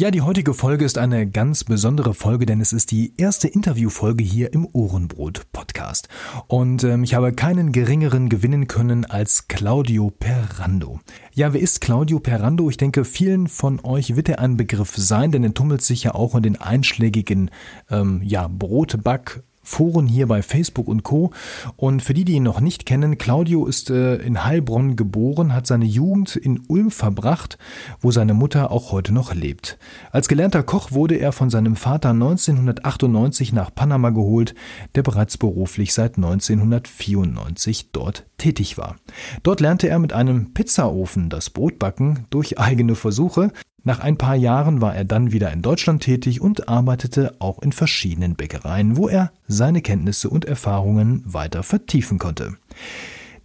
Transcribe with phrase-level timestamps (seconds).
[0.00, 4.24] Ja, die heutige Folge ist eine ganz besondere Folge, denn es ist die erste Interviewfolge
[4.24, 6.08] hier im Ohrenbrot Podcast.
[6.46, 11.00] Und ähm, ich habe keinen geringeren gewinnen können als Claudio Perrando.
[11.34, 12.70] Ja, wer ist Claudio Perrando?
[12.70, 16.14] Ich denke, vielen von euch wird er ein Begriff sein, denn er tummelt sich ja
[16.14, 17.50] auch in den einschlägigen
[17.90, 21.30] ähm, ja, Brotback Foren hier bei Facebook und Co.
[21.76, 25.66] Und für die, die ihn noch nicht kennen, Claudio ist äh, in Heilbronn geboren, hat
[25.66, 27.58] seine Jugend in Ulm verbracht,
[28.00, 29.78] wo seine Mutter auch heute noch lebt.
[30.12, 34.54] Als gelernter Koch wurde er von seinem Vater 1998 nach Panama geholt,
[34.94, 38.96] der bereits beruflich seit 1994 dort tätig war.
[39.42, 44.80] Dort lernte er mit einem Pizzaofen das Brotbacken durch eigene Versuche, nach ein paar Jahren
[44.80, 49.32] war er dann wieder in Deutschland tätig und arbeitete auch in verschiedenen Bäckereien, wo er
[49.46, 52.56] seine Kenntnisse und Erfahrungen weiter vertiefen konnte.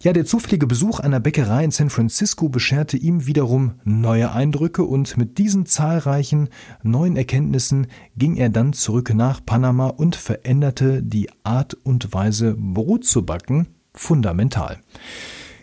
[0.02, 5.18] Ja, der zufällige Besuch einer Bäckerei in San Francisco bescherte ihm wiederum neue Eindrücke und
[5.18, 6.50] mit diesen zahlreichen
[6.84, 13.06] neuen Erkenntnissen ging er dann zurück nach Panama und veränderte die Art und Weise, Brot
[13.06, 14.80] zu backen, fundamental.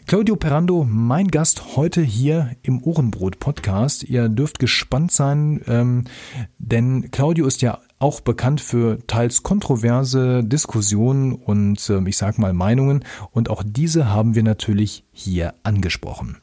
[0.07, 4.05] Claudio Perando, mein Gast heute hier im Ohrenbrot Podcast.
[4.05, 6.05] Ihr dürft gespannt sein, ähm,
[6.59, 12.53] denn Claudio ist ja auch bekannt für teils kontroverse Diskussionen und äh, ich sag mal
[12.53, 16.39] Meinungen und auch diese haben wir natürlich hier angesprochen.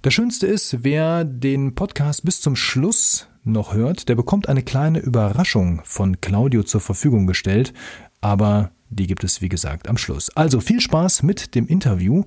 [0.00, 5.00] Das Schönste ist, wer den Podcast bis zum Schluss noch hört, der bekommt eine kleine
[5.00, 7.72] Überraschung von Claudio zur Verfügung gestellt,
[8.20, 10.30] aber die gibt es, wie gesagt, am Schluss.
[10.36, 12.24] Also viel Spaß mit dem Interview.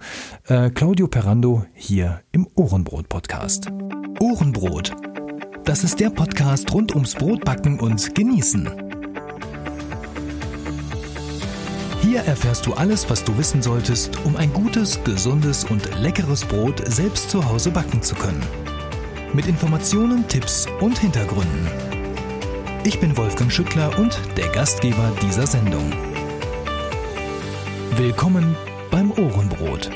[0.48, 3.72] Äh, Claudio Perando hier im Ohrenbrot-Podcast.
[4.20, 4.92] Ohrenbrot.
[5.64, 8.70] Das ist der Podcast rund ums Brotbacken und Genießen.
[12.02, 16.84] Hier erfährst du alles, was du wissen solltest, um ein gutes, gesundes und leckeres Brot
[16.88, 18.44] selbst zu Hause backen zu können.
[19.34, 21.68] Mit Informationen, Tipps und Hintergründen.
[22.84, 26.15] Ich bin Wolfgang Schüttler und der Gastgeber dieser Sendung.
[27.98, 28.58] Willkommen
[28.92, 29.90] beim Ohrenbrot.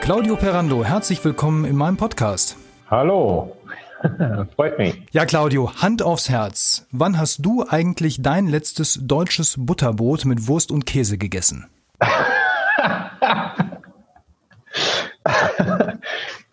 [0.00, 2.56] Claudio Perando, herzlich willkommen in meinem Podcast.
[2.90, 3.54] Hallo,
[4.56, 5.02] freut mich.
[5.10, 6.86] Ja, Claudio, Hand aufs Herz.
[6.92, 11.66] Wann hast du eigentlich dein letztes deutsches Butterbrot mit Wurst und Käse gegessen?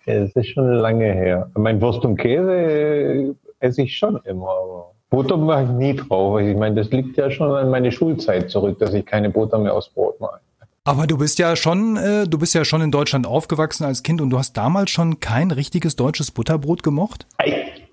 [0.05, 1.49] Es ist schon lange her.
[1.55, 6.39] Mein Wurst und Käse esse ich schon immer, aber Butter mache ich nie drauf.
[6.39, 9.75] Ich meine, das liegt ja schon an meine Schulzeit zurück, dass ich keine Butter mehr
[9.75, 10.39] aufs Brot mache.
[10.85, 14.21] Aber du bist ja schon, äh, du bist ja schon in Deutschland aufgewachsen als Kind
[14.21, 17.27] und du hast damals schon kein richtiges deutsches Butterbrot gemocht?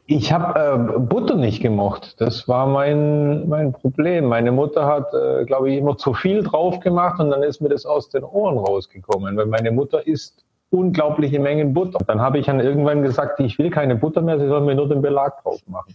[0.06, 2.14] Ich habe äh, Butter nicht gemocht.
[2.16, 4.25] Das war mein, mein Problem.
[4.25, 7.69] Meine Mutter hat, äh, glaube ich, immer zu viel drauf gemacht und dann ist mir
[7.69, 11.98] das aus den Ohren rausgekommen, weil meine Mutter isst unglaubliche Mengen Butter.
[12.06, 14.88] Dann habe ich dann irgendwann gesagt, ich will keine Butter mehr, sie soll mir nur
[14.88, 15.94] den Belag drauf machen.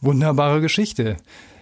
[0.00, 1.16] Wunderbare Geschichte.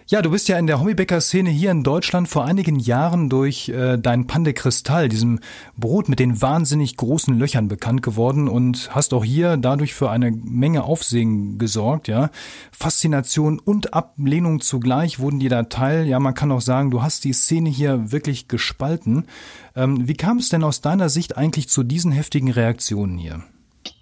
[0.06, 3.96] Ja, du bist ja in der Hobbybäcker-Szene hier in Deutschland vor einigen Jahren durch äh,
[3.96, 5.38] dein Pande Kristall, diesem
[5.78, 10.30] Brot mit den wahnsinnig großen Löchern bekannt geworden und hast auch hier dadurch für eine
[10.30, 12.28] Menge Aufsehen gesorgt, ja.
[12.70, 16.06] Faszination und Ablehnung zugleich wurden dir da Teil.
[16.06, 19.26] Ja, man kann auch sagen, du hast die Szene hier wirklich gespalten.
[19.74, 23.40] Ähm, wie kam es denn aus deiner Sicht eigentlich zu diesen heftigen Reaktionen hier?
[23.84, 23.94] Ich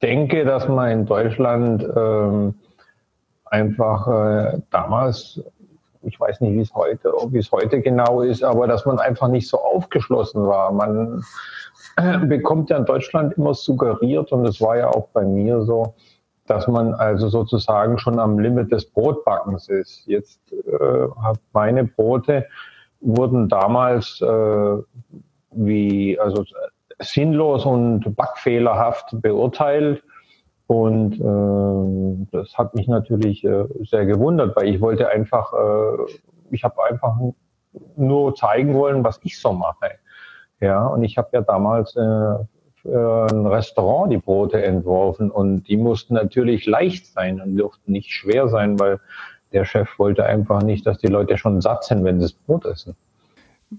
[0.00, 2.54] denke, dass man in Deutschland ähm
[3.50, 5.42] einfach äh, damals,
[6.02, 9.28] ich weiß nicht, wie es heute, wie es heute genau ist, aber dass man einfach
[9.28, 10.72] nicht so aufgeschlossen war.
[10.72, 11.22] Man
[11.96, 15.94] äh, bekommt ja in Deutschland immer suggeriert, und es war ja auch bei mir so,
[16.46, 20.02] dass man also sozusagen schon am Limit des Brotbackens ist.
[20.06, 21.06] Jetzt äh,
[21.52, 22.46] meine Brote
[23.00, 24.76] wurden damals äh,
[25.52, 26.44] wie also
[26.98, 30.02] sinnlos und backfehlerhaft beurteilt
[30.70, 36.12] und äh, das hat mich natürlich äh, sehr gewundert, weil ich wollte einfach, äh,
[36.52, 37.16] ich habe einfach
[37.96, 39.90] nur zeigen wollen, was ich so mache.
[40.60, 42.34] Ja, und ich habe ja damals äh,
[42.82, 48.12] für ein Restaurant die Brote entworfen und die mussten natürlich leicht sein und dürften nicht
[48.12, 49.00] schwer sein, weil
[49.52, 52.64] der Chef wollte einfach nicht, dass die Leute schon satt sind, wenn sie das Brot
[52.64, 52.94] essen.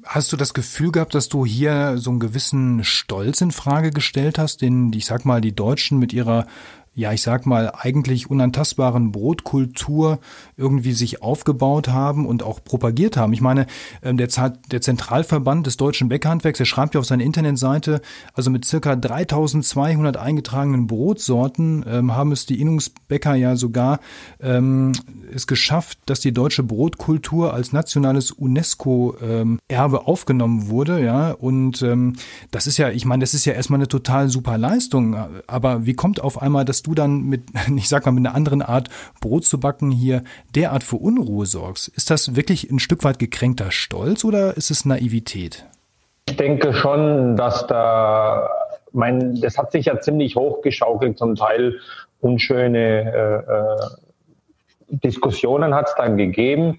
[0.06, 4.40] Hast du das Gefühl gehabt, dass du hier so einen gewissen Stolz in Frage gestellt
[4.40, 6.48] hast, den, ich sag mal, die Deutschen mit ihrer
[6.94, 10.20] ja, ich sag mal, eigentlich unantastbaren Brotkultur
[10.58, 13.32] irgendwie sich aufgebaut haben und auch propagiert haben.
[13.32, 13.66] Ich meine,
[14.04, 14.28] ähm, der,
[14.70, 18.02] der Zentralverband des deutschen Bäckerhandwerks, der schreibt ja auf seiner Internetseite,
[18.34, 24.02] also mit circa 3200 eingetragenen Brotsorten ähm, haben es die Innungsbäcker ja sogar
[24.42, 24.92] ähm,
[25.34, 32.18] es geschafft, dass die deutsche Brotkultur als nationales UNESCO-Erbe ähm, aufgenommen wurde, ja, und ähm,
[32.52, 35.16] das ist ja, ich meine, das ist ja erstmal eine total super Leistung,
[35.48, 37.44] aber wie kommt auf einmal das du dann mit,
[37.76, 38.90] ich sag mal, mit einer anderen Art
[39.20, 40.24] Brot zu backen hier
[40.56, 41.88] derart für Unruhe sorgst.
[41.90, 45.66] Ist das wirklich ein Stück weit gekränkter Stolz oder ist es Naivität?
[46.30, 48.50] Ich denke schon, dass da,
[48.92, 51.80] mein, das hat sich ja ziemlich hochgeschaukelt, zum Teil
[52.20, 53.88] unschöne äh, äh
[54.94, 56.78] Diskussionen hat es dann gegeben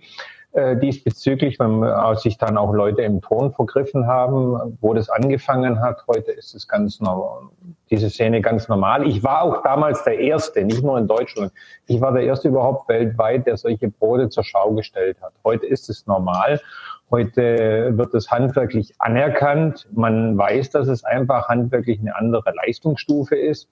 [0.52, 1.82] äh, diesbezüglich, wenn
[2.16, 6.04] sich dann auch Leute im Ton vergriffen haben, wo das angefangen hat.
[6.06, 7.44] Heute ist es ganz normal,
[7.92, 9.06] diese Szene ganz normal.
[9.06, 11.52] Ich war auch damals der Erste, nicht nur in Deutschland.
[11.86, 15.32] Ich war der Erste überhaupt weltweit, der solche Brote zur Schau gestellt hat.
[15.44, 16.58] Heute ist es normal.
[17.10, 19.86] Heute wird es handwerklich anerkannt.
[19.92, 23.68] Man weiß, dass es einfach handwerklich eine andere Leistungsstufe ist.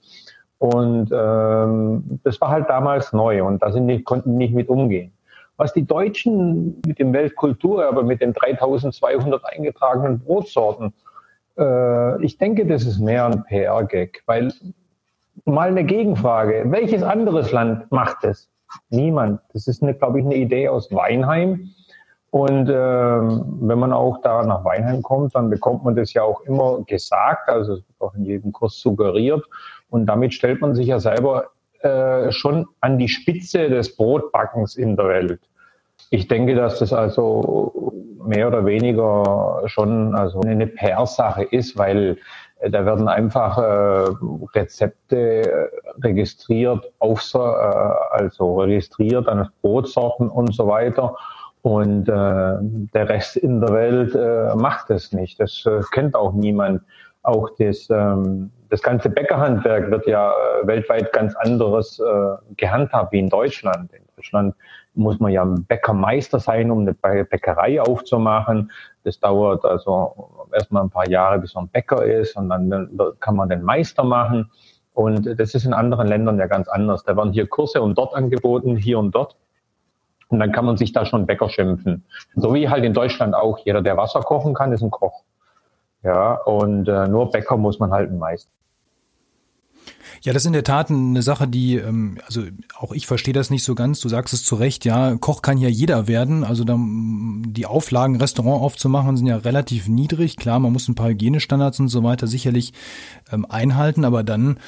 [0.59, 5.13] Und ähm, das war halt damals neu und da sind die, konnten nicht mit umgehen.
[5.57, 10.93] Was die Deutschen mit dem Weltkulturerbe, mit den 3200 eingetragenen Brotsorten,
[11.61, 14.53] äh, ich denke, das ist mehr ein PR-Gag, weil
[15.45, 16.65] mal eine Gegenfrage.
[16.67, 18.49] Welches anderes Land macht das?
[18.89, 19.41] Niemand.
[19.53, 21.71] Das ist, glaube ich, eine Idee aus Weinheim.
[22.31, 26.43] Und äh, wenn man auch da nach Weinheim kommt, dann bekommt man das ja auch
[26.43, 29.45] immer gesagt, also es wird auch in jedem Kurs suggeriert.
[29.91, 31.47] Und damit stellt man sich ja selber
[31.81, 35.41] äh, schon an die Spitze des Brotbackens in der Welt.
[36.11, 37.73] Ich denke, dass das also
[38.31, 42.17] mehr oder weniger schon also eine PR-Sache ist, weil
[42.61, 44.15] äh, da werden einfach äh,
[44.55, 45.71] Rezepte
[46.03, 51.17] registriert, auf, äh, also registriert an Brotsorten und so weiter.
[51.63, 52.57] Und äh,
[52.95, 55.39] der Rest in der Welt äh, macht es nicht.
[55.41, 56.83] Das äh, kennt auch niemand.
[57.23, 63.19] Auch das, ähm, das ganze Bäckerhandwerk wird ja äh, weltweit ganz anderes äh, gehandhabt wie
[63.19, 63.93] in Deutschland.
[63.93, 64.55] In Deutschland
[64.95, 68.71] muss man ja Bäckermeister sein, um eine Bäckerei aufzumachen.
[69.05, 73.49] Das dauert also erstmal ein paar Jahre, bis man Bäcker ist und dann kann man
[73.49, 74.51] den Meister machen.
[74.93, 77.05] Und das ist in anderen Ländern ja ganz anders.
[77.05, 79.37] Da werden hier Kurse und dort angeboten, hier und dort.
[80.29, 82.05] Und dann kann man sich da schon Bäcker schimpfen.
[82.37, 83.59] So wie halt in Deutschland auch.
[83.59, 85.23] Jeder, der Wasser kochen kann, ist ein Koch.
[86.03, 88.49] Ja, und äh, nur Bäcker muss man halt ein.
[90.23, 92.43] Ja, das ist in der Tat eine Sache, die, ähm, also
[92.79, 94.01] auch ich verstehe das nicht so ganz.
[94.01, 96.45] Du sagst es zu Recht, ja, Koch kann ja jeder werden.
[96.45, 100.37] Also dann die Auflagen, Restaurant aufzumachen, sind ja relativ niedrig.
[100.37, 102.73] Klar, man muss ein paar Hygienestandards und so weiter sicherlich
[103.33, 104.59] ähm, einhalten, aber dann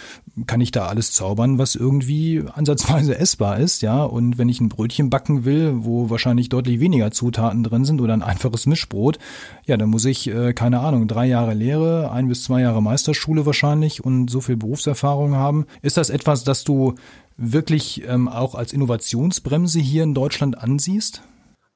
[0.46, 4.02] kann ich da alles zaubern, was irgendwie ansatzweise essbar ist, ja.
[4.02, 8.14] Und wenn ich ein Brötchen backen will, wo wahrscheinlich deutlich weniger Zutaten drin sind oder
[8.14, 9.18] ein einfaches Mischbrot,
[9.66, 13.46] ja, dann muss ich, äh, keine Ahnung, drei Jahre Lehre, ein bis zwei Jahre Meisterschule
[13.46, 15.67] wahrscheinlich und so viel Berufserfahrung haben.
[15.82, 16.94] Ist das etwas, das du
[17.37, 21.23] wirklich ähm, auch als Innovationsbremse hier in Deutschland ansiehst?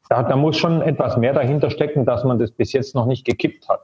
[0.08, 3.24] Da, da muss schon etwas mehr dahinter stecken, dass man das bis jetzt noch nicht
[3.24, 3.80] gekippt hat.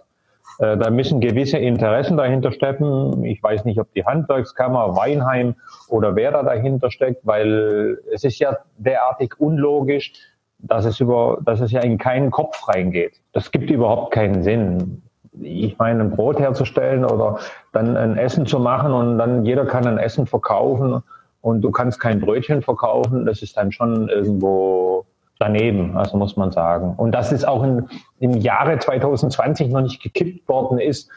[0.59, 3.25] Äh, da müssen gewisse Interessen dahinter stecken.
[3.25, 5.57] Ich weiß nicht, ob die Handwerkskammer, Weinheim
[5.89, 10.13] oder wer da dahinter steckt, weil es ist ja derartig unlogisch,
[10.59, 13.21] dass es über, dass es ja in keinen Kopf reingeht.
[13.33, 15.03] Das gibt überhaupt keinen Sinn
[15.41, 17.39] ich meine, ein Brot herzustellen oder
[17.73, 21.03] dann ein Essen zu machen und dann jeder kann ein Essen verkaufen
[21.41, 25.07] und du kannst kein Brötchen verkaufen, das ist dann schon irgendwo
[25.39, 26.95] daneben, also muss man sagen.
[26.97, 27.89] Und dass es auch in,
[28.21, 31.11] im Jahre 2020 noch nicht gekippt worden ist,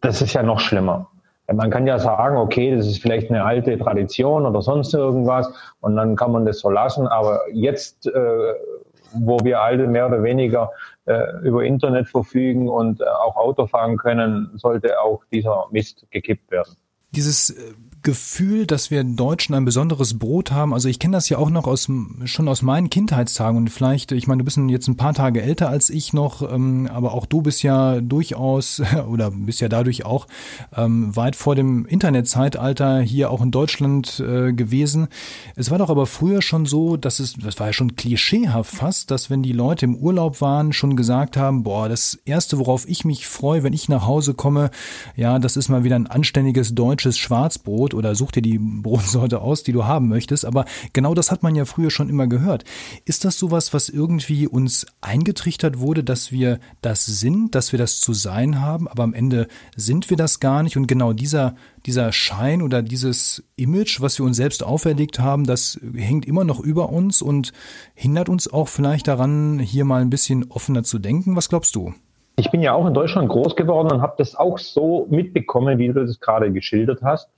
[0.00, 1.08] das ist ja noch schlimmer.
[1.52, 5.96] Man kann ja sagen, okay, das ist vielleicht eine alte Tradition oder sonst irgendwas und
[5.96, 8.52] dann kann man das so lassen, aber jetzt, äh,
[9.18, 10.70] wo wir alle mehr oder weniger
[11.06, 16.50] äh, über Internet verfügen und äh, auch Auto fahren können, sollte auch dieser Mist gekippt
[16.50, 16.76] werden.
[17.10, 17.74] Dieses äh,
[18.06, 20.72] Gefühl, dass wir Deutschen ein besonderes Brot haben.
[20.72, 21.90] Also ich kenne das ja auch noch aus
[22.24, 25.68] schon aus meinen Kindheitstagen und vielleicht, ich meine, du bist jetzt ein paar Tage älter
[25.70, 30.28] als ich noch, ähm, aber auch du bist ja durchaus oder bist ja dadurch auch
[30.76, 35.08] ähm, weit vor dem Internetzeitalter hier auch in Deutschland äh, gewesen.
[35.56, 39.10] Es war doch aber früher schon so, dass es, das war ja schon klischeehaft fast,
[39.10, 43.04] dass wenn die Leute im Urlaub waren, schon gesagt haben, boah, das erste, worauf ich
[43.04, 44.70] mich freue, wenn ich nach Hause komme,
[45.16, 49.62] ja, das ist mal wieder ein anständiges deutsches Schwarzbrot oder such dir die Brotsorte aus,
[49.62, 50.44] die du haben möchtest.
[50.44, 52.64] Aber genau das hat man ja früher schon immer gehört.
[53.04, 58.00] Ist das sowas, was irgendwie uns eingetrichtert wurde, dass wir das sind, dass wir das
[58.00, 60.76] zu sein haben, aber am Ende sind wir das gar nicht?
[60.76, 65.80] Und genau dieser, dieser Schein oder dieses Image, was wir uns selbst auferlegt haben, das
[65.94, 67.52] hängt immer noch über uns und
[67.94, 71.36] hindert uns auch vielleicht daran, hier mal ein bisschen offener zu denken.
[71.36, 71.94] Was glaubst du?
[72.38, 75.88] Ich bin ja auch in Deutschland groß geworden und habe das auch so mitbekommen, wie
[75.88, 77.30] du das gerade geschildert hast.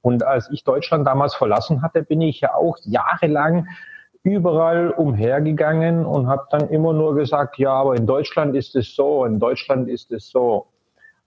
[0.00, 3.66] Und als ich Deutschland damals verlassen hatte, bin ich ja auch jahrelang
[4.22, 9.24] überall umhergegangen und habe dann immer nur gesagt, ja, aber in Deutschland ist es so,
[9.24, 10.66] in Deutschland ist es so.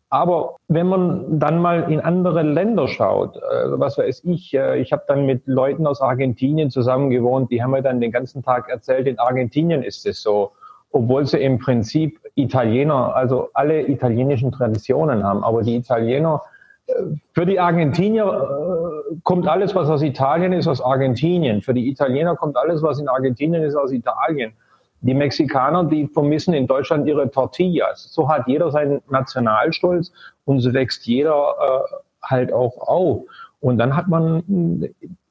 [0.10, 3.40] Aber wenn man dann mal in andere Länder schaut, äh,
[3.72, 7.72] was weiß ich, äh, ich habe dann mit Leuten aus Argentinien zusammen gewohnt, die haben
[7.72, 10.54] mir dann den ganzen Tag erzählt, in Argentinien ist es so,
[10.98, 15.44] obwohl sie im Prinzip Italiener, also alle italienischen Traditionen haben.
[15.44, 16.42] Aber die Italiener,
[16.88, 16.94] äh,
[17.34, 21.62] für die Argentinier kommt alles, was aus Italien ist, aus Argentinien.
[21.62, 24.54] Für die Italiener kommt alles, was in Argentinien ist, aus Italien.
[25.02, 28.12] Die Mexikaner, die vermissen in Deutschland ihre Tortillas.
[28.12, 30.12] So hat jeder seinen Nationalstolz
[30.46, 33.24] und so wächst jeder äh, halt auch auf.
[33.60, 34.84] Und dann hat man,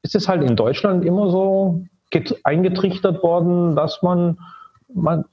[0.02, 1.82] ist es halt in Deutschland immer so
[2.44, 4.38] eingetrichtert worden, dass man,
[4.94, 5.24] man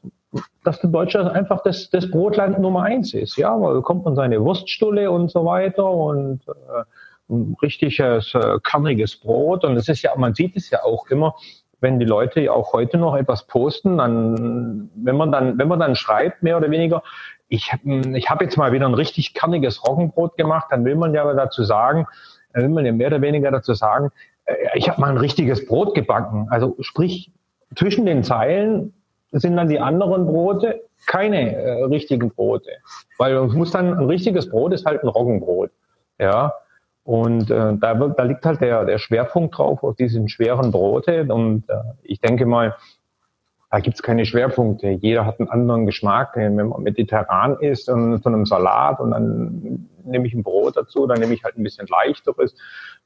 [0.64, 3.38] dass der Deutsche einfach das, das Brotland Nummer eins ist.
[3.38, 6.84] Ja, da bekommt man seine Wurststulle und so weiter und äh,
[7.30, 9.64] ein richtiges äh, kerniges Brot.
[9.64, 11.36] Und es ist ja, man sieht es ja auch immer,
[11.80, 15.96] wenn die Leute auch heute noch etwas posten, dann, wenn man dann, wenn man dann
[15.96, 17.04] schreibt, mehr oder weniger,
[17.50, 21.32] ich, ich habe jetzt mal wieder ein richtig kerniges Roggenbrot gemacht, dann will man ja
[21.34, 22.08] dazu sagen,
[22.54, 24.12] dann will man ja mehr oder weniger dazu sagen,
[24.46, 26.48] äh, ich habe mal ein richtiges Brot gebacken.
[26.50, 27.32] Also sprich,
[27.76, 28.94] zwischen den Zeilen
[29.34, 32.72] sind dann die anderen Brote keine äh, richtigen Brote.
[33.18, 35.72] Weil es muss dann ein richtiges Brot ist halt ein Roggenbrot.
[36.20, 36.54] Ja.
[37.04, 41.26] Und äh, da, da liegt halt der, der Schwerpunkt drauf auf diesen schweren Brote.
[41.26, 41.74] Und äh,
[42.04, 42.76] ich denke mal,
[43.74, 44.88] da gibt's keine Schwerpunkte.
[44.90, 46.34] Jeder hat einen anderen Geschmack.
[46.36, 51.08] Wenn man mediterran isst und zu einem Salat und dann nehme ich ein Brot dazu,
[51.08, 52.54] dann nehme ich halt ein bisschen leichteres.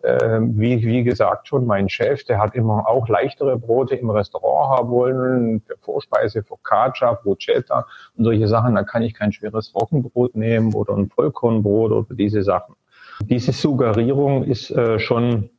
[0.02, 4.78] Äh, wie, wie gesagt schon, mein Chef, der hat immer auch leichtere Brote im Restaurant
[4.78, 8.76] haben wollen, für Vorspeise, Focaccia, Bruschetta und solche Sachen.
[8.76, 12.76] Da kann ich kein schweres Roggenbrot nehmen oder ein Vollkornbrot oder diese Sachen.
[13.22, 15.50] Diese Suggerierung ist äh, schon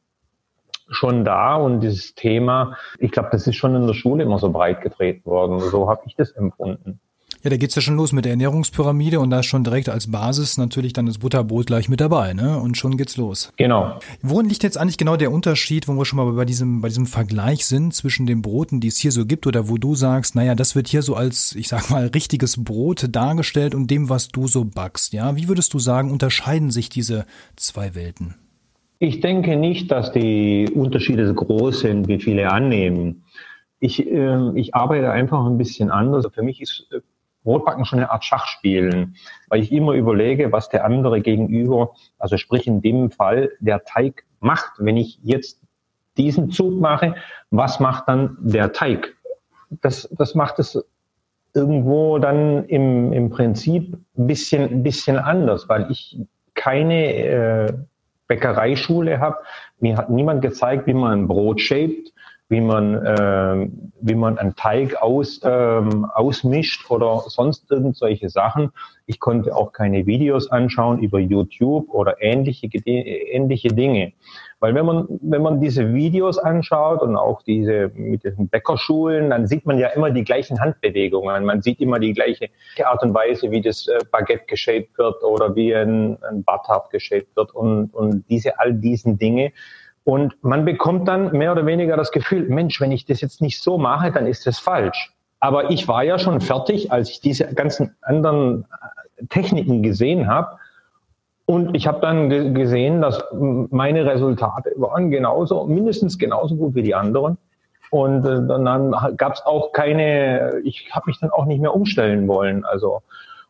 [0.91, 4.51] schon da und dieses Thema, ich glaube, das ist schon in der Schule immer so
[4.51, 5.61] breit getreten worden.
[5.61, 7.01] So habe ich das empfunden.
[7.45, 10.11] Ja, da geht's ja schon los mit der Ernährungspyramide und da ist schon direkt als
[10.11, 12.59] Basis natürlich dann das Butterbrot gleich mit dabei, ne?
[12.59, 13.53] Und schon geht's los.
[13.57, 14.01] Genau.
[14.23, 17.07] Worin liegt jetzt eigentlich genau der Unterschied, wo wir schon mal bei diesem, bei diesem
[17.07, 20.57] Vergleich sind zwischen den Broten, die es hier so gibt oder wo du sagst, naja,
[20.57, 24.49] das wird hier so als, ich sag mal, richtiges Brot dargestellt und dem, was du
[24.49, 25.37] so backst, ja?
[25.37, 28.35] Wie würdest du sagen, unterscheiden sich diese zwei Welten?
[29.01, 33.25] Ich denke nicht, dass die Unterschiede so groß sind, wie viele annehmen.
[33.79, 36.27] Ich, äh, ich arbeite einfach ein bisschen anders.
[36.35, 37.01] Für mich ist äh,
[37.45, 39.15] Brotbacken schon eine Art Schachspielen,
[39.49, 44.25] weil ich immer überlege, was der andere gegenüber, also sprich in dem Fall der Teig
[44.41, 44.73] macht.
[44.79, 45.63] Wenn ich jetzt
[46.17, 47.15] diesen Zug mache,
[47.51, 49.15] was macht dann der Teig?
[49.71, 50.77] Das, das macht es
[51.55, 56.19] irgendwo dann im, im Prinzip ein bisschen, bisschen anders, weil ich
[56.55, 57.73] keine äh,
[58.29, 59.39] Bäckereischule habe.
[59.81, 62.13] Mir hat niemand gezeigt, wie man ein Brot shaped
[62.49, 63.69] wie man, äh,
[64.01, 68.71] wie man einen Teig aus, ähm, ausmischt oder sonst irgendwelche Sachen.
[69.07, 74.13] Ich konnte auch keine Videos anschauen über YouTube oder ähnliche, ähnliche Dinge.
[74.61, 79.47] Weil wenn man, wenn man diese Videos anschaut und auch diese mit den Bäckerschulen, dann
[79.47, 81.45] sieht man ja immer die gleichen Handbewegungen.
[81.45, 82.49] Man sieht immer die gleiche
[82.85, 87.37] Art und Weise, wie das äh, Baguette geshaped wird oder wie ein, ein Butter geshaped
[87.37, 89.53] wird und, und diese, all diesen Dinge
[90.09, 93.61] und man bekommt dann mehr oder weniger das Gefühl, Mensch, wenn ich das jetzt nicht
[93.61, 95.13] so mache, dann ist das falsch.
[95.39, 98.65] Aber ich war ja schon fertig, als ich diese ganzen anderen
[99.19, 100.57] äh, Techniken gesehen habe.
[101.45, 106.95] Und ich habe dann gesehen, dass meine Resultate waren genauso, mindestens genauso gut wie die
[106.95, 107.37] anderen.
[107.91, 112.27] Und äh, dann gab es auch keine, ich habe mich dann auch nicht mehr umstellen
[112.29, 112.65] wollen.
[112.65, 113.03] Also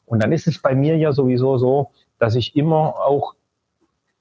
[0.07, 3.35] und dann ist es bei mir ja sowieso so, dass ich immer auch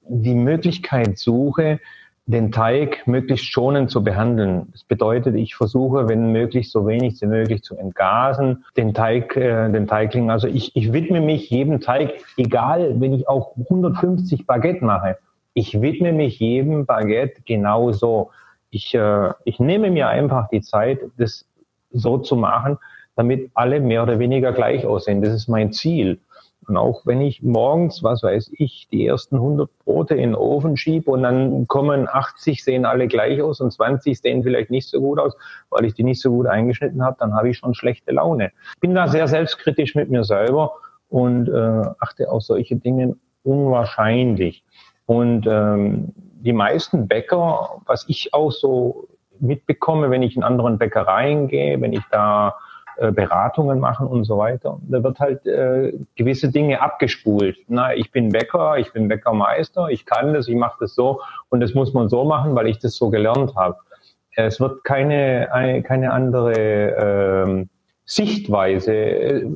[0.02, 1.80] die Möglichkeit suche,
[2.28, 4.68] den Teig möglichst schonend zu behandeln.
[4.72, 9.70] Das bedeutet, ich versuche, wenn möglich, so wenig wie möglich zu entgasen, den Teig, äh,
[9.70, 10.30] den Teigling.
[10.30, 15.16] Also ich, ich widme mich jedem Teig, egal, wenn ich auch 150 Baguette mache.
[15.54, 18.30] Ich widme mich jedem Baguette genauso.
[18.68, 21.46] Ich, äh, ich nehme mir einfach die Zeit, das
[21.92, 22.76] so zu machen,
[23.16, 25.22] damit alle mehr oder weniger gleich aussehen.
[25.22, 26.20] Das ist mein Ziel.
[26.68, 30.76] Und auch wenn ich morgens, was weiß ich, die ersten 100 Brote in den Ofen
[30.76, 35.00] schiebe und dann kommen 80, sehen alle gleich aus und 20 sehen vielleicht nicht so
[35.00, 35.34] gut aus,
[35.70, 38.52] weil ich die nicht so gut eingeschnitten habe, dann habe ich schon schlechte Laune.
[38.80, 40.72] Bin da sehr selbstkritisch mit mir selber
[41.08, 44.62] und äh, achte auf solche Dinge unwahrscheinlich.
[45.06, 49.08] Und ähm, die meisten Bäcker, was ich auch so
[49.40, 52.56] mitbekomme, wenn ich in anderen Bäckereien gehe, wenn ich da
[52.98, 54.78] äh, Beratungen machen und so weiter.
[54.88, 57.56] Da wird halt äh, gewisse Dinge abgespult.
[57.68, 61.60] Na, ich bin Bäcker, ich bin Bäckermeister, ich kann das, ich mache das so und
[61.60, 63.76] das muss man so machen, weil ich das so gelernt habe.
[64.34, 66.52] Es wird keine, eine, keine andere
[67.46, 67.68] ähm,
[68.04, 69.46] Sichtweise äh,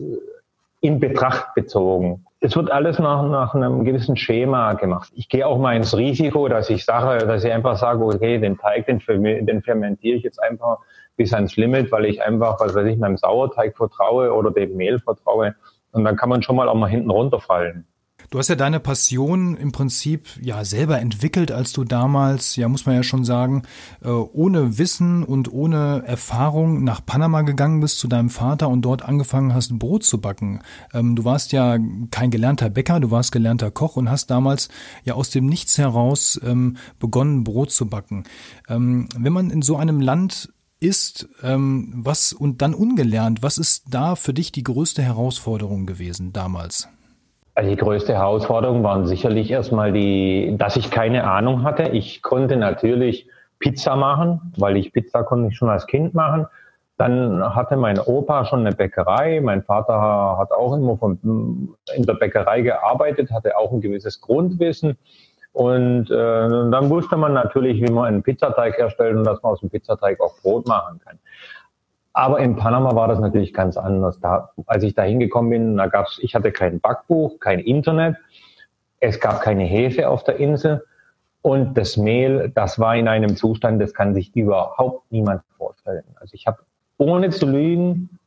[0.80, 2.24] in Betracht bezogen.
[2.44, 5.12] Es wird alles nach, nach einem gewissen Schema gemacht.
[5.14, 8.58] Ich gehe auch mal ins Risiko, dass ich sage, dass ich einfach sage, okay, den
[8.58, 9.00] Teig, den,
[9.46, 10.78] den fermentiere ich jetzt einfach
[11.16, 14.98] bis ans Limit, weil ich einfach, was weiß ich, meinem Sauerteig vertraue oder dem Mehl
[14.98, 15.54] vertraue.
[15.92, 17.86] Und dann kann man schon mal auch mal hinten runterfallen.
[18.32, 22.86] Du hast ja deine Passion im Prinzip ja selber entwickelt, als du damals, ja muss
[22.86, 23.64] man ja schon sagen,
[24.02, 29.02] äh, ohne Wissen und ohne Erfahrung nach Panama gegangen bist zu deinem Vater und dort
[29.02, 30.62] angefangen hast, Brot zu backen.
[30.94, 31.76] Ähm, du warst ja
[32.10, 34.70] kein gelernter Bäcker, du warst gelernter Koch und hast damals
[35.04, 38.24] ja aus dem Nichts heraus ähm, begonnen, Brot zu backen.
[38.66, 44.16] Ähm, wenn man in so einem Land ist, was und dann ungelernt, was ist da
[44.16, 46.88] für dich die größte Herausforderung gewesen damals?
[47.54, 51.84] Also die größte Herausforderung waren sicherlich erstmal die, dass ich keine Ahnung hatte.
[51.84, 53.28] Ich konnte natürlich
[53.58, 56.46] Pizza machen, weil ich Pizza konnte ich schon als Kind machen.
[56.96, 59.40] Dann hatte mein Opa schon eine Bäckerei.
[59.42, 64.96] Mein Vater hat auch immer von, in der Bäckerei gearbeitet, hatte auch ein gewisses Grundwissen.
[65.52, 69.60] Und äh, dann wusste man natürlich, wie man einen Pizzateig herstellt und dass man aus
[69.60, 71.18] dem Pizzateig auch Brot machen kann.
[72.12, 74.20] Aber in Panama war das natürlich ganz anders.
[74.20, 78.16] Da, als ich da hingekommen bin, da gab's, ich hatte kein Backbuch, kein Internet,
[79.00, 80.84] es gab keine Hefe auf der Insel
[81.40, 86.04] und das Mehl, das war in einem Zustand, das kann sich überhaupt niemand vorstellen.
[86.20, 86.58] Also ich habe
[86.98, 88.18] ohne zu lügen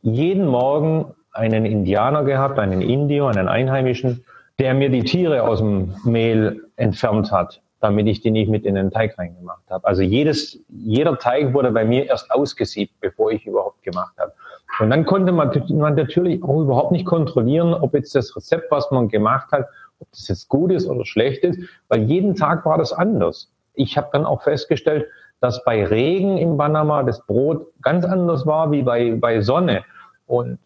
[0.00, 4.24] jeden Morgen einen Indianer gehabt, einen Indio, einen Einheimischen,
[4.58, 8.76] der mir die Tiere aus dem Mehl entfernt hat damit ich die nicht mit in
[8.76, 9.86] den Teig reingemacht habe.
[9.86, 14.32] Also jedes, jeder Teig wurde bei mir erst ausgesiebt, bevor ich überhaupt gemacht habe.
[14.80, 18.90] Und dann konnte man, man natürlich auch überhaupt nicht kontrollieren, ob jetzt das Rezept, was
[18.90, 19.66] man gemacht hat,
[20.00, 23.52] ob das jetzt gut ist oder schlecht ist, weil jeden Tag war das anders.
[23.74, 25.04] Ich habe dann auch festgestellt,
[25.40, 29.84] dass bei Regen in Panama das Brot ganz anders war wie bei, bei Sonne.
[30.26, 30.58] Und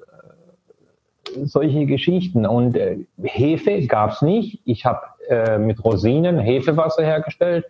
[1.35, 2.47] äh, solche Geschichten.
[2.47, 4.61] Und äh, Hefe gab's nicht.
[4.65, 7.65] Ich habe äh, mit Rosinen Hefewasser hergestellt,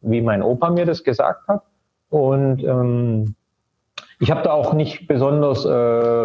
[0.00, 1.62] wie mein Opa mir das gesagt hat.
[2.10, 3.34] Und ähm,
[4.20, 5.68] ich habe da auch nicht besonders, äh,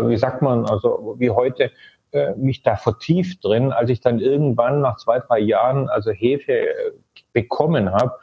[0.10, 1.72] wie sagt man, also wie heute,
[2.12, 3.72] äh, mich da vertieft drin.
[3.72, 6.92] Als ich dann irgendwann nach zwei, drei Jahren also Hefe äh,
[7.34, 8.14] bekommen habe,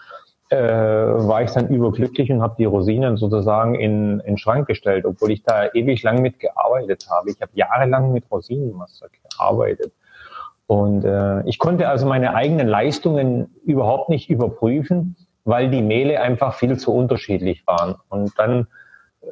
[0.48, 5.05] äh, war ich dann überglücklich und habe die Rosinen sozusagen in, in den Schrank gestellt,
[5.05, 7.31] obwohl ich da ewig lang mit gearbeitet habe.
[7.31, 9.92] Ich habe jahrelang mit Rosinenwasser gearbeitet.
[10.66, 16.55] Und äh, ich konnte also meine eigenen Leistungen überhaupt nicht überprüfen, weil die Mehle einfach
[16.55, 17.94] viel zu unterschiedlich waren.
[18.09, 18.66] Und dann
[19.22, 19.26] äh,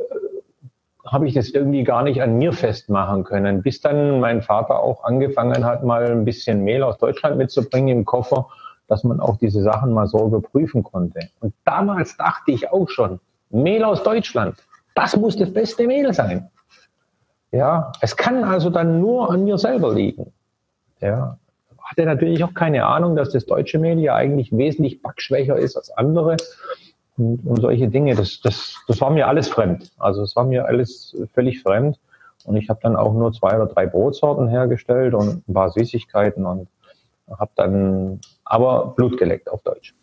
[1.05, 5.03] habe ich das irgendwie gar nicht an mir festmachen können, bis dann mein Vater auch
[5.03, 8.47] angefangen hat, mal ein bisschen Mehl aus Deutschland mitzubringen im Koffer,
[8.87, 11.19] dass man auch diese Sachen mal so überprüfen konnte.
[11.41, 13.19] Und damals dachte ich auch schon,
[13.51, 14.57] Mehl aus Deutschland,
[14.95, 16.49] das muss das beste Mehl sein.
[17.51, 20.33] Ja, es kann also dann nur an mir selber liegen.
[21.01, 21.39] Ja.
[21.79, 25.91] Hatte natürlich auch keine Ahnung, dass das deutsche Mehl ja eigentlich wesentlich backschwächer ist als
[25.91, 26.37] andere.
[27.17, 29.93] Und, und solche Dinge, das, das, das war mir alles fremd.
[29.99, 31.99] Also es war mir alles völlig fremd.
[32.45, 36.45] Und ich habe dann auch nur zwei oder drei Brotsorten hergestellt und ein paar Süßigkeiten
[36.45, 36.69] und
[37.31, 39.95] habe dann aber Blut geleckt auf Deutsch.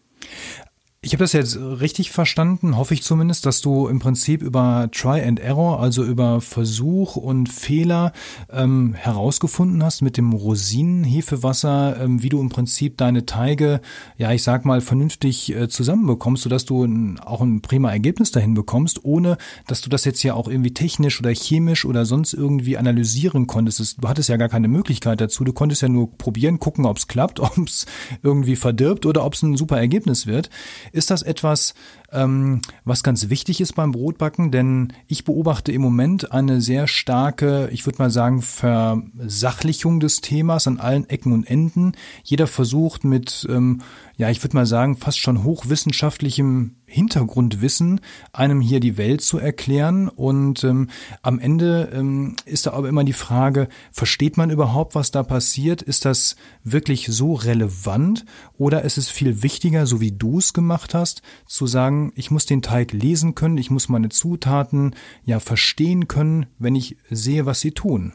[1.04, 5.24] Ich habe das jetzt richtig verstanden, hoffe ich zumindest, dass du im Prinzip über Try
[5.24, 8.14] and Error, also über Versuch und Fehler
[8.52, 13.82] ähm, herausgefunden hast mit dem Rosinenhefewasser, ähm, wie du im Prinzip deine Teige,
[14.16, 18.54] ja ich sag mal, vernünftig äh, zusammenbekommst, sodass du ein, auch ein prima Ergebnis dahin
[18.54, 22.78] bekommst, ohne dass du das jetzt ja auch irgendwie technisch oder chemisch oder sonst irgendwie
[22.78, 23.98] analysieren konntest.
[24.00, 25.46] Du hattest ja gar keine Möglichkeit dazu.
[25.46, 27.88] Du konntest ja nur probieren, gucken, ob es klappt, ob es
[28.22, 30.52] irgendwie verdirbt oder ob es ein super Ergebnis wird.
[30.92, 31.74] Ist das etwas,
[32.12, 34.52] ähm, was ganz wichtig ist beim Brotbacken?
[34.52, 40.68] Denn ich beobachte im Moment eine sehr starke, ich würde mal sagen, Versachlichung des Themas
[40.68, 41.94] an allen Ecken und Enden.
[42.24, 43.82] Jeder versucht mit, ähm,
[44.18, 48.02] ja, ich würde mal sagen, fast schon hochwissenschaftlichem Hintergrundwissen,
[48.34, 50.10] einem hier die Welt zu erklären.
[50.10, 50.90] Und ähm,
[51.22, 55.82] am Ende ähm, ist da aber immer die Frage, versteht man überhaupt, was da passiert?
[55.82, 58.26] Ist das wirklich so relevant?
[58.58, 62.46] Oder ist es viel wichtiger, so wie du es gemacht hast, zu sagen, ich muss
[62.46, 67.62] den Teig lesen können, ich muss meine Zutaten ja verstehen können, wenn ich sehe, was
[67.62, 68.14] sie tun?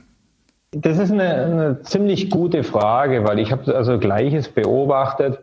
[0.73, 5.39] Das ist eine, eine ziemlich gute Frage, weil ich habe also Gleiches beobachtet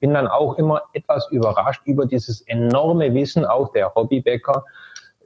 [0.00, 4.64] bin dann auch immer etwas überrascht über dieses enorme Wissen auch der Hobbybäcker,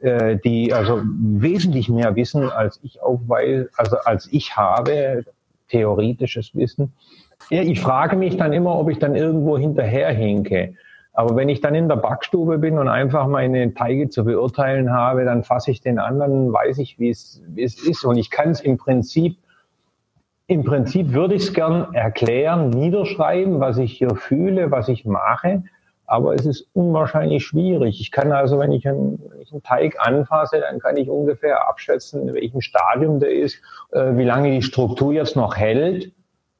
[0.01, 5.25] äh, die also wesentlich mehr wissen als ich aufweise, also als ich habe,
[5.69, 6.93] theoretisches Wissen.
[7.49, 10.75] Ja, ich frage mich dann immer, ob ich dann irgendwo hinterherhinke.
[11.13, 15.25] Aber wenn ich dann in der Backstube bin und einfach meine Teige zu beurteilen habe,
[15.25, 18.05] dann fasse ich den anderen, weiß ich, wie es ist.
[18.05, 19.37] Und ich kann es im Prinzip
[20.51, 25.63] Im Prinzip würde ich es gern erklären, niederschreiben, was ich hier fühle, was ich mache.
[26.07, 28.01] Aber es ist unwahrscheinlich schwierig.
[28.01, 31.69] Ich kann also, wenn ich einen, wenn ich einen Teig anfasse, dann kann ich ungefähr
[31.69, 36.11] abschätzen, in welchem Stadium der ist, äh, wie lange die Struktur jetzt noch hält.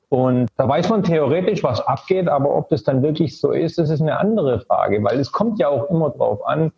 [0.09, 3.91] Und da weiß man theoretisch, was abgeht, aber ob das dann wirklich so ist, das
[3.91, 6.71] ist eine andere Frage, weil es kommt ja auch immer drauf an.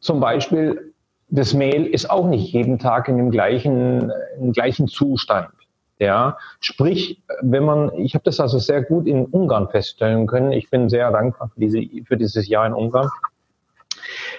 [0.00, 0.92] Zum Beispiel,
[1.30, 5.48] das Mehl ist auch nicht jeden Tag in dem gleichen, im gleichen Zustand.
[5.98, 10.52] Ja, sprich, wenn man, ich habe das also sehr gut in Ungarn feststellen können.
[10.52, 13.10] Ich bin sehr dankbar für, diese, für dieses Jahr in Ungarn.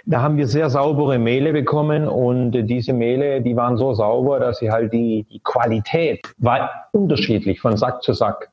[0.06, 4.60] Da haben wir sehr saubere Mehle bekommen und diese Mehle, die waren so sauber, dass
[4.60, 8.50] sie halt die, die Qualität war unterschiedlich von Sack zu Sack.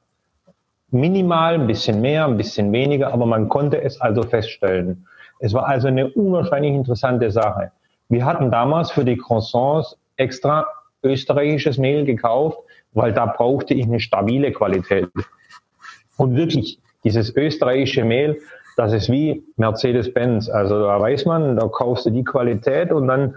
[0.90, 5.06] Minimal, ein bisschen mehr, ein bisschen weniger, aber man konnte es also feststellen.
[5.38, 7.70] Es war also eine unwahrscheinlich interessante Sache.
[8.08, 10.66] Wir hatten damals für die Croissants extra
[11.02, 12.58] österreichisches Mehl gekauft,
[12.92, 15.08] weil da brauchte ich eine stabile Qualität.
[16.16, 18.38] Und wirklich, dieses österreichische Mehl,
[18.76, 20.48] das ist wie Mercedes-Benz.
[20.48, 23.34] Also da weiß man, da kaufst du die Qualität und dann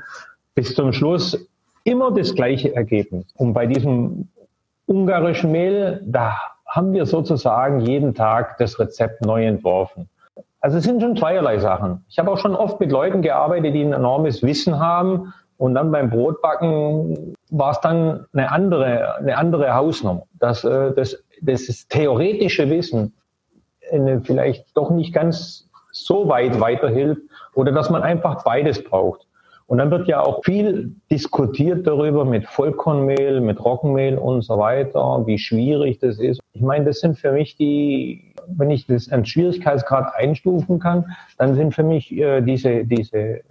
[0.55, 1.47] bis zum Schluss
[1.83, 3.25] immer das gleiche Ergebnis.
[3.35, 4.27] Und bei diesem
[4.85, 10.09] ungarischen Mehl, da haben wir sozusagen jeden Tag das Rezept neu entworfen.
[10.61, 12.03] Also es sind schon zweierlei Sachen.
[12.09, 15.91] Ich habe auch schon oft mit Leuten gearbeitet, die ein enormes Wissen haben und dann
[15.91, 20.23] beim Brotbacken war es dann eine andere, eine andere Hausnummer.
[20.39, 23.13] Dass äh, das, das theoretische Wissen
[23.91, 27.21] eine vielleicht doch nicht ganz so weit weiterhilft
[27.55, 29.27] oder dass man einfach beides braucht.
[29.67, 35.27] Und dann wird ja auch viel diskutiert darüber mit Vollkornmehl, mit Roggenmehl und so weiter,
[35.27, 36.39] wie schwierig das ist.
[36.53, 41.05] Ich meine, das sind für mich die, wenn ich das an Schwierigkeitsgrad einstufen kann,
[41.37, 43.41] dann sind für mich äh, diese, diese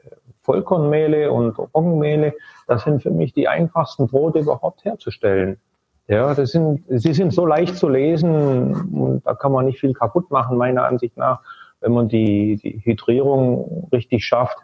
[0.49, 2.33] Vollkornmehle und Roggenmehle,
[2.67, 5.59] das sind für mich die einfachsten Brote überhaupt herzustellen.
[6.07, 9.93] Ja, das sind, sie sind so leicht zu lesen und da kann man nicht viel
[9.93, 11.41] kaputt machen, meiner Ansicht nach,
[11.81, 14.57] wenn man die, die Hydrierung richtig schafft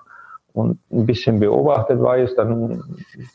[0.54, 2.82] und ein bisschen beobachtet weiß, dann,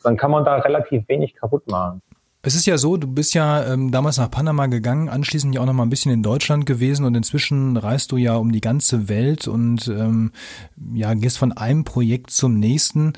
[0.02, 2.02] dann kann man da relativ wenig kaputt machen.
[2.42, 5.66] Es ist ja so, du bist ja ähm, damals nach Panama gegangen, anschließend ja auch
[5.66, 9.10] noch mal ein bisschen in Deutschland gewesen und inzwischen reist du ja um die ganze
[9.10, 10.32] Welt und ähm,
[10.94, 13.12] ja gehst von einem Projekt zum nächsten.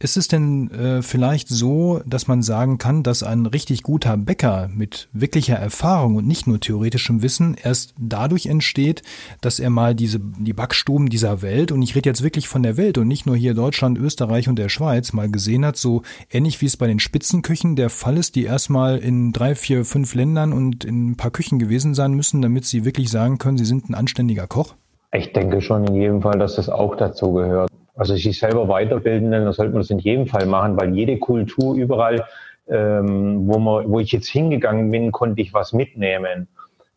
[0.00, 4.68] Ist es denn äh, vielleicht so, dass man sagen kann, dass ein richtig guter Bäcker
[4.74, 9.02] mit wirklicher Erfahrung und nicht nur theoretischem Wissen erst dadurch entsteht,
[9.40, 12.76] dass er mal diese die Backstuben dieser Welt und ich rede jetzt wirklich von der
[12.76, 16.60] Welt und nicht nur hier Deutschland, Österreich und der Schweiz mal gesehen hat, so ähnlich
[16.60, 20.54] wie es bei den Spitzenköchen der Fall ist, die erstmal in drei, vier, fünf Ländern
[20.54, 23.90] und in ein paar Küchen gewesen sein müssen, damit sie wirklich sagen können, sie sind
[23.90, 24.74] ein anständiger Koch?
[25.12, 27.68] Ich denke schon in jedem Fall, dass das auch dazu gehört.
[27.94, 31.74] Also sich selber weiterbilden, dann sollte man das in jedem Fall machen, weil jede Kultur
[31.74, 32.24] überall,
[32.66, 36.48] ähm, wo, man, wo ich jetzt hingegangen bin, konnte ich was mitnehmen.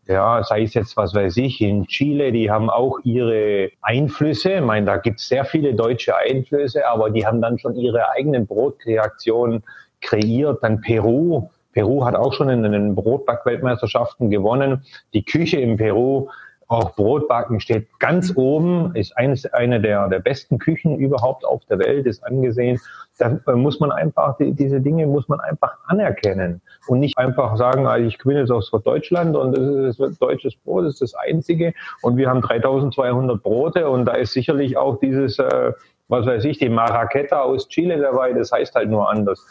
[0.08, 4.54] Ja, sei es jetzt, was weiß ich, in Chile, die haben auch ihre Einflüsse.
[4.54, 8.10] Ich meine, da gibt es sehr viele deutsche Einflüsse, aber die haben dann schon ihre
[8.12, 9.64] eigenen Brotkreationen
[10.00, 10.64] kreiert.
[10.64, 11.50] Dann Peru.
[11.78, 14.84] Peru hat auch schon in den Brotbackweltmeisterschaften gewonnen.
[15.14, 16.28] Die Küche in Peru
[16.68, 21.78] auch Brotbacken steht ganz oben, ist eines, eine der, der besten Küchen überhaupt auf der
[21.78, 22.80] Welt, ist angesehen.
[23.20, 27.56] Da äh, muss man einfach, die, diese Dinge muss man einfach anerkennen und nicht einfach
[27.58, 31.14] sagen, also ich bin jetzt aus Deutschland und das ist deutsches Brot, das ist das
[31.14, 35.74] einzige und wir haben 3200 Brote und da ist sicherlich auch dieses, äh,
[36.08, 39.46] was weiß ich, die Maraqueta aus Chile dabei, das heißt halt nur anders.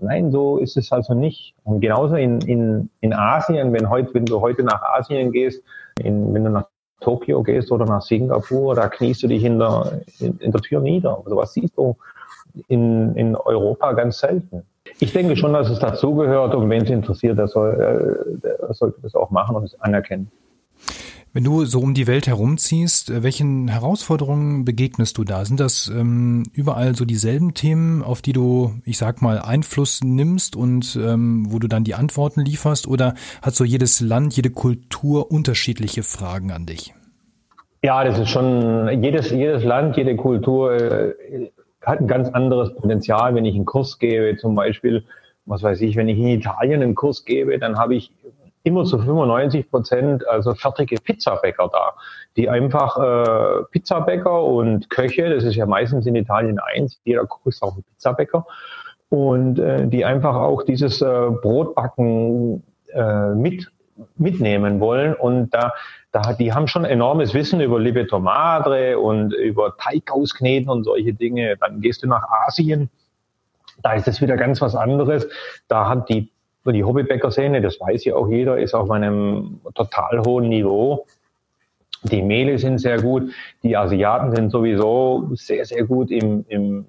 [0.00, 1.54] Nein, so ist es also nicht.
[1.64, 5.62] Und genauso in, in, in Asien, wenn, heute, wenn du heute nach Asien gehst,
[6.00, 6.66] in, wenn du nach
[7.00, 10.80] Tokio gehst oder nach Singapur, da kniest du dich in der, in, in der Tür
[10.80, 11.20] nieder.
[11.24, 11.96] Also was siehst du
[12.68, 14.64] in, in Europa ganz selten.
[15.00, 19.00] Ich denke schon, dass es dazugehört und wenn es interessiert, der, soll, äh, der sollte
[19.02, 20.30] das auch machen und es anerkennen.
[21.34, 25.46] Wenn du so um die Welt herumziehst, äh, welchen Herausforderungen begegnest du da?
[25.46, 30.56] Sind das ähm, überall so dieselben Themen, auf die du, ich sag mal, Einfluss nimmst
[30.56, 32.86] und ähm, wo du dann die Antworten lieferst?
[32.86, 36.92] Oder hat so jedes Land, jede Kultur unterschiedliche Fragen an dich?
[37.82, 41.14] Ja, das ist schon, jedes, jedes Land, jede Kultur äh,
[41.80, 43.34] hat ein ganz anderes Potenzial.
[43.34, 45.04] Wenn ich einen Kurs gebe, zum Beispiel,
[45.46, 48.12] was weiß ich, wenn ich in Italien einen Kurs gebe, dann habe ich
[48.64, 51.94] immer zu 95 Prozent also fertige Pizzabäcker da,
[52.36, 57.46] die einfach äh, Pizzabäcker und Köche, das ist ja meistens in Italien eins, jeder Koch
[57.46, 58.46] ist auch ein Pizzabäcker,
[59.08, 63.70] und äh, die einfach auch dieses äh, Brotbacken äh, mit
[64.16, 65.72] mitnehmen wollen und da,
[66.12, 71.12] da die haben schon enormes Wissen über Libeto Madre und über Teig auskneten und solche
[71.12, 71.56] Dinge.
[71.58, 72.90] Dann gehst du nach Asien,
[73.82, 75.28] da ist es wieder ganz was anderes.
[75.68, 76.32] Da haben die
[76.70, 81.06] die Hobbybäcker-Szene, das weiß ja auch jeder, ist auf einem total hohen Niveau.
[82.04, 83.32] Die Mehle sind sehr gut.
[83.62, 86.86] Die Asiaten sind sowieso sehr, sehr gut im, im,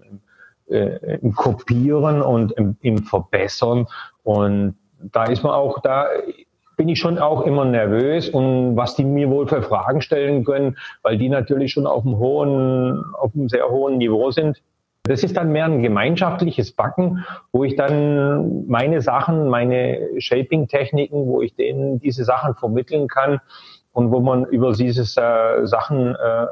[0.70, 3.88] äh, im Kopieren und im, im Verbessern.
[4.24, 6.08] Und da ist man auch, da
[6.78, 10.78] bin ich schon auch immer nervös und was die mir wohl für Fragen stellen können,
[11.02, 14.62] weil die natürlich schon auf einem hohen, auf einem sehr hohen Niveau sind.
[15.06, 21.42] Das ist dann mehr ein gemeinschaftliches Backen, wo ich dann meine Sachen, meine Shaping-Techniken, wo
[21.42, 23.42] ich denen diese Sachen vermitteln kann
[23.92, 26.46] und wo man über diese äh, Sachen äh,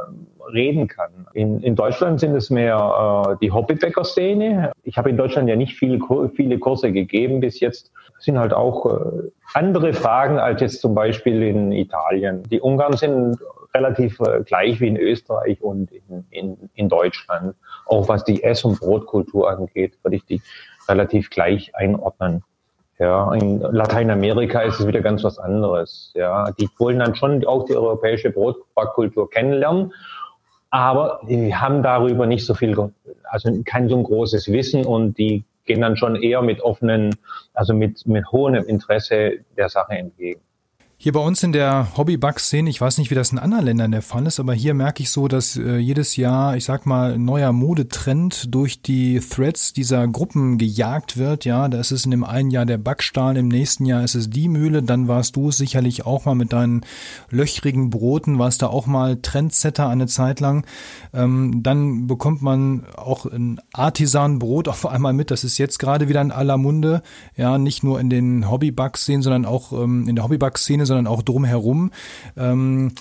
[0.53, 1.27] reden kann.
[1.31, 2.75] In, in Deutschland sind es mehr
[3.31, 4.73] äh, die Hobbybäcker-Szene.
[4.83, 6.01] Ich habe in Deutschland ja nicht viel,
[6.35, 7.93] viele Kurse gegeben bis jetzt.
[8.15, 12.43] Das sind halt auch äh, andere Fragen als jetzt zum Beispiel in Italien.
[12.51, 13.37] Die Ungarn sind
[13.73, 17.55] relativ äh, gleich wie in Österreich und in, in, in Deutschland.
[17.85, 20.41] Auch was die Ess- und Brotkultur angeht, würde ich die
[20.87, 22.43] relativ gleich einordnen.
[22.99, 26.11] Ja, in Lateinamerika ist es wieder ganz was anderes.
[26.13, 29.91] Ja, die wollen dann schon auch die europäische Brotbackkultur kennenlernen,
[30.69, 32.77] aber die haben darüber nicht so viel,
[33.23, 37.15] also kein so ein großes Wissen und die gehen dann schon eher mit offenen,
[37.53, 40.41] also mit, mit hohem Interesse der Sache entgegen.
[41.03, 44.03] Hier bei uns in der Hobby-Bug-Szene, ich weiß nicht, wie das in anderen Ländern der
[44.03, 47.25] Fall ist, aber hier merke ich so, dass äh, jedes Jahr, ich sag mal, ein
[47.25, 51.43] neuer Modetrend durch die Threads dieser Gruppen gejagt wird.
[51.43, 54.29] Ja, da ist es in dem einen Jahr der Backstahl, im nächsten Jahr ist es
[54.29, 56.81] die Mühle, dann warst du sicherlich auch mal mit deinen
[57.31, 60.67] löchrigen Broten, warst da auch mal Trendsetter eine Zeit lang.
[61.15, 65.31] Ähm, dann bekommt man auch ein Artisan-Brot auf einmal mit.
[65.31, 67.01] Das ist jetzt gerade wieder in aller Munde.
[67.35, 71.91] Ja, nicht nur in den Hobby-Bug-Szenen, sondern auch ähm, in der Hobby-Bug-Szene sondern auch drumherum.
[72.35, 72.91] Ähm,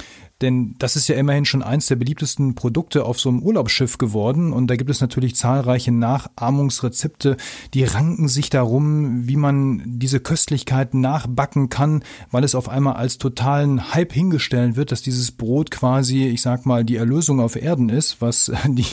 [0.41, 4.53] denn das ist ja immerhin schon eins der beliebtesten Produkte auf so einem Urlaubsschiff geworden.
[4.53, 7.37] Und da gibt es natürlich zahlreiche Nachahmungsrezepte,
[7.75, 13.19] die ranken sich darum, wie man diese Köstlichkeiten nachbacken kann, weil es auf einmal als
[13.19, 17.91] totalen Hype hingestellt wird, dass dieses Brot quasi, ich sag mal, die Erlösung auf Erden
[17.91, 18.87] ist, was die,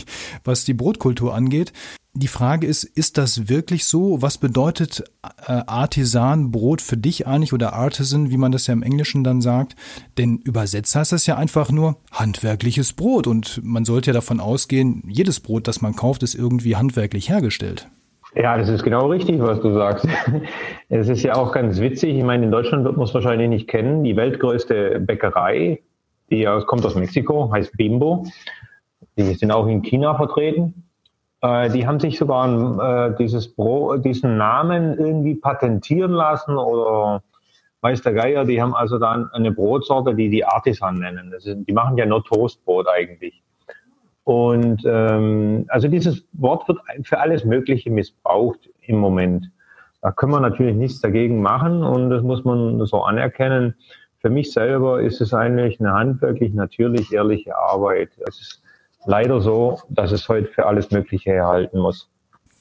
[0.43, 1.71] was die Brotkultur angeht.
[2.19, 4.23] Die Frage ist, ist das wirklich so?
[4.23, 5.03] Was bedeutet
[5.45, 9.39] äh, Artisan Brot für dich eigentlich oder Artisan, wie man das ja im Englischen dann
[9.39, 9.75] sagt?
[10.17, 15.03] Denn übersetzt heißt das ja einfach nur handwerkliches Brot und man sollte ja davon ausgehen,
[15.07, 17.87] jedes Brot, das man kauft, ist irgendwie handwerklich hergestellt.
[18.33, 20.07] Ja, das ist genau richtig, was du sagst.
[20.89, 22.15] Es ist ja auch ganz witzig.
[22.15, 24.03] Ich meine, in Deutschland wird man es wahrscheinlich nicht kennen.
[24.03, 25.81] Die weltgrößte Bäckerei,
[26.31, 28.25] die kommt aus Mexiko, heißt Bimbo.
[29.17, 30.86] Die sind auch in China vertreten.
[31.41, 37.23] Äh, die haben sich sogar äh, dieses Bro, diesen Namen irgendwie patentieren lassen oder
[37.81, 41.31] weiß der Geier, die haben also dann eine Brotsorte, die die Artisan nennen.
[41.33, 43.43] Ist, die machen ja nur Toastbrot eigentlich.
[44.23, 49.49] Und ähm, also dieses Wort wird für alles Mögliche missbraucht im Moment.
[50.01, 53.75] Da können wir natürlich nichts dagegen machen und das muss man so anerkennen.
[54.19, 58.09] Für mich selber ist es eigentlich eine handwerklich, natürlich, ehrliche Arbeit.
[58.27, 58.61] Es ist
[59.07, 62.09] leider so, dass es heute für alles Mögliche erhalten muss.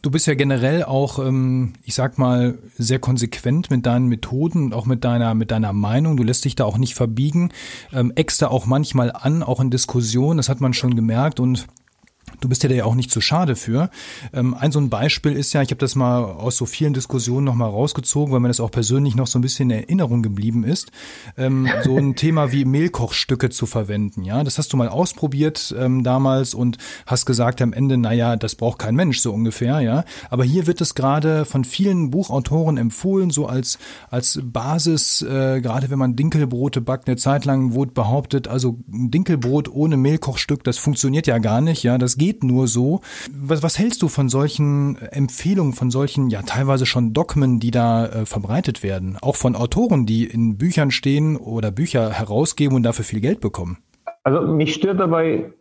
[0.03, 4.73] Du bist ja generell auch, ähm, ich sag mal, sehr konsequent mit deinen Methoden und
[4.73, 6.17] auch mit deiner, mit deiner Meinung.
[6.17, 7.51] Du lässt dich da auch nicht verbiegen,
[7.93, 11.67] ähm, da auch manchmal an, auch in Diskussionen, das hat man schon gemerkt und
[12.41, 13.91] Du bist ja da ja auch nicht zu schade für.
[14.33, 17.45] Ähm, ein so ein Beispiel ist ja, ich habe das mal aus so vielen Diskussionen
[17.45, 20.91] nochmal rausgezogen, weil mir das auch persönlich noch so ein bisschen in Erinnerung geblieben ist,
[21.37, 24.25] ähm, so ein Thema wie Mehlkochstücke zu verwenden.
[24.25, 28.55] Ja, das hast du mal ausprobiert ähm, damals und hast gesagt am Ende, naja, das
[28.55, 29.81] braucht kein Mensch so ungefähr.
[29.81, 33.79] Ja, aber hier wird es gerade von vielen Buchautoren empfohlen, so als
[34.11, 37.09] als Basis, äh, gerade wenn man Dinkelbrote backt.
[37.09, 41.83] Eine Zeit lang wurde behauptet, also ein Dinkelbrot ohne Mehlkochstück, das funktioniert ja gar nicht.
[41.83, 43.01] Ja, das geht geht nur so.
[43.31, 48.07] Was, was hältst du von solchen Empfehlungen, von solchen, ja, teilweise schon Dogmen, die da
[48.07, 49.17] äh, verbreitet werden?
[49.23, 53.79] Auch von Autoren, die in Büchern stehen oder Bücher herausgeben und dafür viel Geld bekommen?
[54.25, 55.53] Also mich stört dabei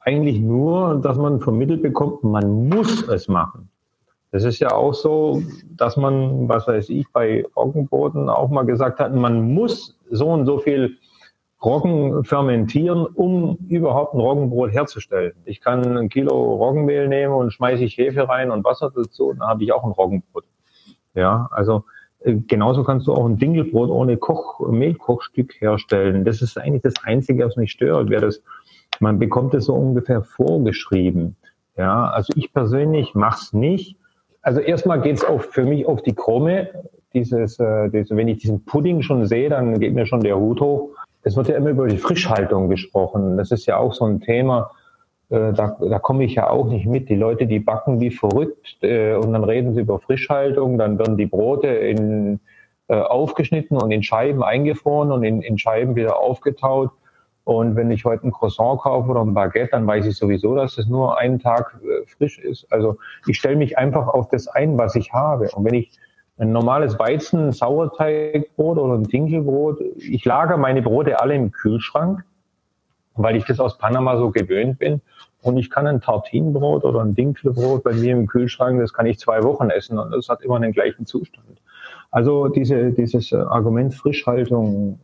[0.00, 3.68] eigentlich nur, dass man vermittelt bekommt, man muss es machen.
[4.32, 5.42] Das ist ja auch so,
[5.76, 10.46] dass man, was weiß ich, bei Roggenboden auch mal gesagt hat, man muss so und
[10.46, 10.96] so viel
[11.62, 15.32] Roggen fermentieren, um überhaupt ein Roggenbrot herzustellen.
[15.44, 19.48] Ich kann ein Kilo Roggenmehl nehmen und schmeiße ich Hefe rein und Wasser dazu, dann
[19.48, 20.44] habe ich auch ein Roggenbrot.
[21.14, 21.84] Ja, also
[22.20, 26.24] äh, genauso kannst du auch ein Dinkelbrot ohne Koch, Mehlkochstück herstellen.
[26.24, 28.08] Das ist eigentlich das Einzige, was mich stört.
[28.08, 28.40] Wer das,
[29.00, 31.34] man bekommt es so ungefähr vorgeschrieben.
[31.76, 33.96] Ja, also ich persönlich mach's nicht.
[34.42, 36.68] Also erstmal geht's auf, für mich auf die Krumme.
[37.14, 40.60] Dieses, äh, dieses, wenn ich diesen Pudding schon sehe, dann geht mir schon der Hut
[40.60, 40.90] hoch
[41.28, 43.36] es wird ja immer über die Frischhaltung gesprochen.
[43.36, 44.70] Das ist ja auch so ein Thema.
[45.28, 47.08] äh, da, da komme ich ja auch nicht mit.
[47.10, 51.18] Die Leute, die backen wie verrückt äh, und dann reden sie über Frischhaltung, dann werden
[51.18, 52.40] die Brote in,
[52.88, 56.90] äh, aufgeschnitten und in Scheiben eingefroren und in, in Scheiben wieder aufgetaut.
[57.44, 60.78] Und wenn ich heute ein Croissant kaufe oder ein Baguette, dann weiß ich sowieso, dass
[60.78, 62.66] es nur einen Tag äh, frisch ist.
[62.72, 65.50] Also ich stelle mich einfach auf das ein, was ich habe.
[65.54, 65.90] Und wenn ich
[66.38, 72.24] ein normales Weizen, Sauerteigbrot oder ein Dinkelbrot, ich lagere meine Brote alle im Kühlschrank,
[73.16, 75.00] weil ich das aus Panama so gewöhnt bin.
[75.42, 79.18] Und ich kann ein Tartinbrot oder ein Dinkelbrot bei mir im Kühlschrank, das kann ich
[79.18, 81.60] zwei Wochen essen und das hat immer den gleichen Zustand.
[82.10, 84.98] Also diese, dieses Argument Frischhaltung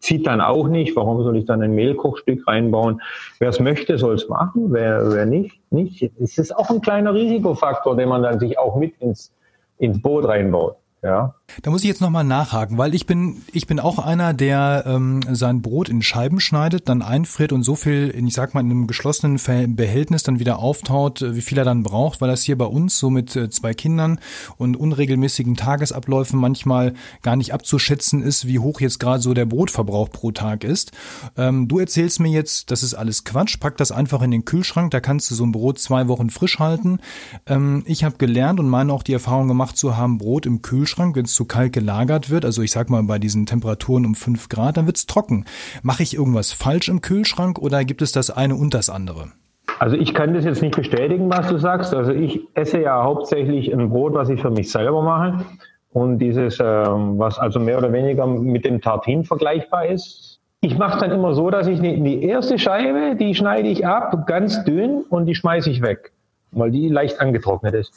[0.00, 0.94] zieht dann auch nicht.
[0.96, 3.00] Warum soll ich dann ein Mehlkochstück reinbauen?
[3.38, 4.72] Wer es möchte, soll es machen.
[4.72, 6.02] Wer, wer nicht, nicht.
[6.20, 9.32] Es ist auch ein kleiner Risikofaktor, den man dann sich auch mit ins,
[9.78, 10.76] ins Boot reinbaut.
[11.04, 11.34] Ja.
[11.62, 15.20] Da muss ich jetzt nochmal nachhaken, weil ich bin, ich bin auch einer, der ähm,
[15.30, 18.70] sein Brot in Scheiben schneidet, dann einfriert und so viel, in, ich sag mal, in
[18.70, 19.38] einem geschlossenen
[19.76, 22.98] Behältnis dann wieder auftaut, äh, wie viel er dann braucht, weil das hier bei uns
[22.98, 24.18] so mit äh, zwei Kindern
[24.56, 30.10] und unregelmäßigen Tagesabläufen manchmal gar nicht abzuschätzen ist, wie hoch jetzt gerade so der Brotverbrauch
[30.10, 30.92] pro Tag ist.
[31.36, 34.90] Ähm, du erzählst mir jetzt, das ist alles Quatsch, pack das einfach in den Kühlschrank,
[34.90, 36.98] da kannst du so ein Brot zwei Wochen frisch halten.
[37.46, 40.93] Ähm, ich habe gelernt und meine auch die Erfahrung gemacht zu haben, Brot im Kühlschrank
[40.94, 44.14] Kühlschrank, wenn es zu kalt gelagert wird, also ich sag mal bei diesen Temperaturen um
[44.14, 45.44] fünf Grad, dann wird es trocken.
[45.82, 49.32] Mache ich irgendwas falsch im Kühlschrank oder gibt es das eine und das andere?
[49.80, 51.92] Also ich kann das jetzt nicht bestätigen, was du sagst.
[51.94, 55.44] Also ich esse ja hauptsächlich ein Brot, was ich für mich selber mache.
[55.92, 60.38] Und dieses, ähm, was also mehr oder weniger mit dem Tartin vergleichbar ist.
[60.60, 64.62] Ich mache dann immer so, dass ich die erste Scheibe, die schneide ich ab, ganz
[64.64, 66.12] dünn und die schmeiße ich weg,
[66.52, 67.92] weil die leicht angetrocknet ist.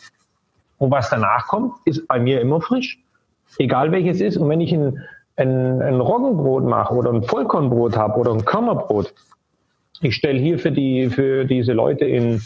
[0.77, 2.99] Und was danach kommt, ist bei mir immer frisch.
[3.57, 4.37] Egal welches ist.
[4.37, 5.01] Und wenn ich ein,
[5.37, 9.13] ein, ein Roggenbrot mache oder ein Vollkornbrot habe oder ein Körnerbrot,
[10.01, 12.41] ich stelle hier für die, für diese Leute in,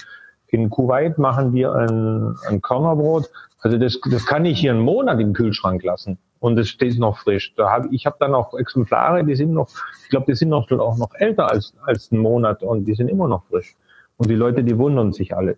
[0.48, 3.30] in Kuwait machen wir ein, ein Körnerbrot.
[3.60, 7.18] Also das, das kann ich hier einen Monat im Kühlschrank lassen und es steht noch
[7.18, 7.54] frisch.
[7.56, 9.70] Da hab, ich habe dann auch Exemplare, die sind noch,
[10.04, 13.10] ich glaube, die sind noch auch noch älter als als einen Monat und die sind
[13.10, 13.76] immer noch frisch.
[14.18, 15.58] Und die Leute, die wundern sich alle.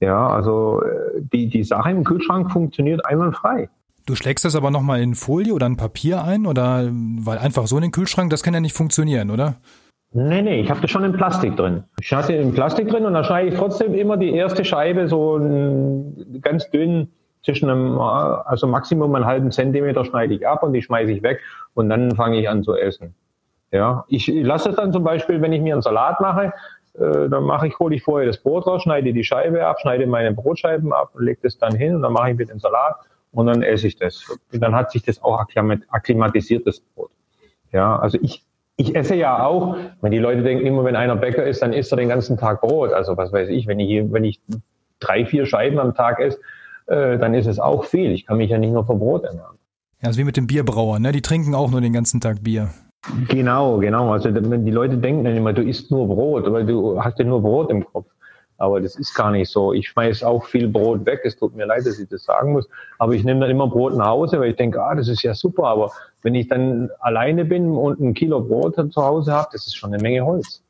[0.00, 3.68] Ja, also äh, die, die Sache im Kühlschrank funktioniert einwandfrei.
[4.06, 7.76] Du schlägst das aber nochmal in Folie oder ein Papier ein oder weil einfach so
[7.76, 9.56] in den Kühlschrank, das kann ja nicht funktionieren, oder?
[10.12, 11.84] Nee, nee, ich habe das schon in Plastik drin.
[12.00, 15.38] Ich hatte in Plastik drin und dann schneide ich trotzdem immer die erste Scheibe so
[16.40, 17.08] ganz dünn
[17.44, 21.40] zwischen einem, also Maximum einen halben Zentimeter schneide ich ab und die schmeiße ich weg
[21.74, 23.14] und dann fange ich an zu essen.
[23.70, 26.54] Ja, ich lasse es dann zum Beispiel, wenn ich mir einen Salat mache,
[26.98, 30.06] äh, dann mache ich, hole ich vorher das Brot raus, schneide die Scheibe ab, schneide
[30.06, 32.96] meine Brotscheiben ab, lege das dann hin und dann mache ich mir den Salat
[33.32, 34.24] und dann esse ich das.
[34.52, 37.10] Und dann hat sich das auch akklimatisiert, das Brot.
[37.72, 38.42] Ja, also ich,
[38.76, 41.92] ich esse ja auch, wenn die Leute denken immer, wenn einer Bäcker ist, dann isst
[41.92, 42.92] er den ganzen Tag Brot.
[42.92, 44.40] Also was weiß ich, wenn ich, wenn ich
[44.98, 46.38] drei, vier Scheiben am Tag esse,
[46.86, 48.10] äh, dann ist es auch viel.
[48.12, 49.56] Ich kann mich ja nicht nur vom Brot ernähren.
[50.00, 51.12] Ja, also wie mit dem Bierbrauer, ne?
[51.12, 52.70] Die trinken auch nur den ganzen Tag Bier.
[53.28, 54.12] Genau, genau.
[54.12, 57.42] Also die Leute denken dann immer, du isst nur Brot, weil du hast ja nur
[57.42, 58.06] Brot im Kopf.
[58.60, 59.72] Aber das ist gar nicht so.
[59.72, 61.20] Ich schmeiß auch viel Brot weg.
[61.22, 62.68] Es tut mir leid, dass ich das sagen muss.
[62.98, 65.32] Aber ich nehme dann immer Brot nach Hause, weil ich denke, ah, das ist ja
[65.32, 65.68] super.
[65.68, 69.76] Aber wenn ich dann alleine bin und ein Kilo Brot zu Hause habe, das ist
[69.76, 70.64] schon eine Menge Holz.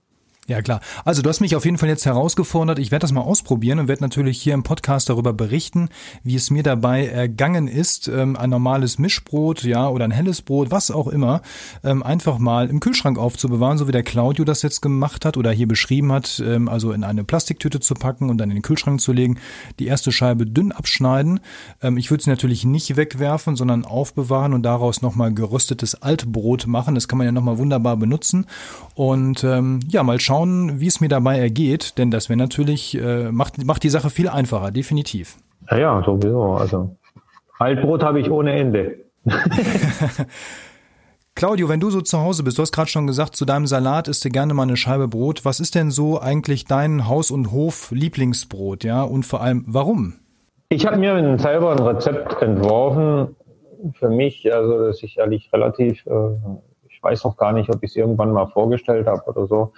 [0.49, 0.81] Ja, klar.
[1.05, 2.79] Also du hast mich auf jeden Fall jetzt herausgefordert.
[2.79, 5.91] Ich werde das mal ausprobieren und werde natürlich hier im Podcast darüber berichten,
[6.23, 10.71] wie es mir dabei ergangen ist, ähm, ein normales Mischbrot, ja, oder ein helles Brot,
[10.71, 11.43] was auch immer,
[11.85, 15.51] ähm, einfach mal im Kühlschrank aufzubewahren, so wie der Claudio das jetzt gemacht hat oder
[15.51, 19.03] hier beschrieben hat, ähm, also in eine Plastiktüte zu packen und dann in den Kühlschrank
[19.03, 19.39] zu legen,
[19.79, 21.41] die erste Scheibe dünn abschneiden.
[21.97, 26.95] Ich würde sie natürlich nicht wegwerfen, sondern aufbewahren und daraus nochmal geröstetes Altbrot machen.
[26.95, 28.47] Das kann man ja nochmal wunderbar benutzen.
[28.95, 33.31] Und ja, mal schauen, schauen, wie es mir dabei ergeht, denn das wäre natürlich, äh,
[33.33, 35.37] macht, macht die Sache viel einfacher, definitiv.
[35.71, 36.53] Ja, ja, sowieso.
[36.55, 36.97] Also
[37.59, 38.99] Altbrot habe ich ohne Ende.
[41.35, 44.09] Claudio, wenn du so zu Hause bist, du hast gerade schon gesagt, zu deinem Salat
[44.09, 45.45] isst du gerne mal eine Scheibe Brot.
[45.45, 49.03] Was ist denn so eigentlich dein Haus- und Hof-Lieblingsbrot, ja?
[49.03, 50.15] Und vor allem, warum?
[50.71, 53.37] Ich habe mir selber ein Rezept entworfen
[53.95, 56.31] für mich, also das ist sicherlich relativ, äh,
[56.89, 59.73] ich weiß noch gar nicht, ob ich es irgendwann mal vorgestellt habe oder so.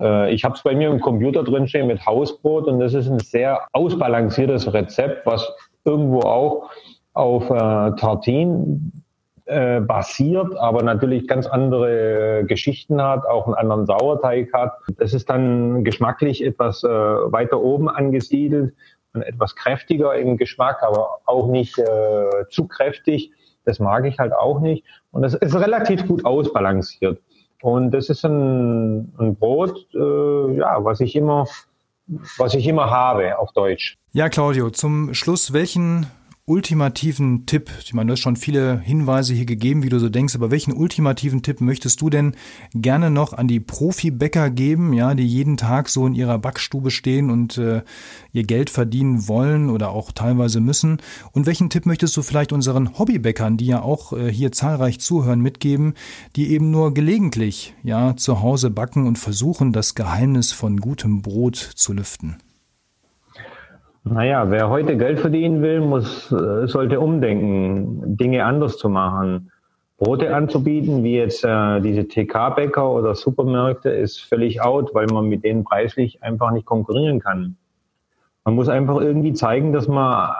[0.00, 3.18] Äh, ich habe es bei mir im Computer drinstehen mit Hausbrot und das ist ein
[3.18, 5.52] sehr ausbalanciertes Rezept, was
[5.84, 6.70] irgendwo auch
[7.14, 9.02] auf äh, Tartin
[9.46, 14.78] äh, basiert, aber natürlich ganz andere äh, Geschichten hat, auch einen anderen Sauerteig hat.
[14.98, 18.74] Das ist dann geschmacklich etwas äh, weiter oben angesiedelt
[19.14, 23.32] und etwas kräftiger im Geschmack, aber auch nicht äh, zu kräftig.
[23.64, 24.84] Das mag ich halt auch nicht.
[25.10, 27.20] Und das ist relativ gut ausbalanciert.
[27.62, 31.46] Und das ist ein, ein Brot, äh, ja, was ich immer
[32.36, 33.96] was ich immer habe auf Deutsch.
[34.12, 36.06] Ja, Claudio, zum Schluss, welchen
[36.44, 40.34] ultimativen Tipp, ich meine, du hast schon viele Hinweise hier gegeben, wie du so denkst,
[40.34, 42.34] aber welchen ultimativen Tipp möchtest du denn
[42.74, 47.30] gerne noch an die Profibäcker geben, ja, die jeden Tag so in ihrer Backstube stehen
[47.30, 47.82] und äh,
[48.32, 50.98] ihr Geld verdienen wollen oder auch teilweise müssen?
[51.30, 55.40] Und welchen Tipp möchtest du vielleicht unseren Hobbybäckern, die ja auch äh, hier zahlreich zuhören,
[55.40, 55.94] mitgeben,
[56.34, 61.56] die eben nur gelegentlich, ja, zu Hause backen und versuchen, das Geheimnis von gutem Brot
[61.56, 62.38] zu lüften?
[64.04, 69.52] Naja, wer heute Geld verdienen will, muss, äh, sollte umdenken, Dinge anders zu machen.
[69.96, 75.44] Brote anzubieten, wie jetzt äh, diese TK-Bäcker oder Supermärkte, ist völlig out, weil man mit
[75.44, 77.56] denen preislich einfach nicht konkurrieren kann.
[78.44, 80.34] Man muss einfach irgendwie zeigen, dass man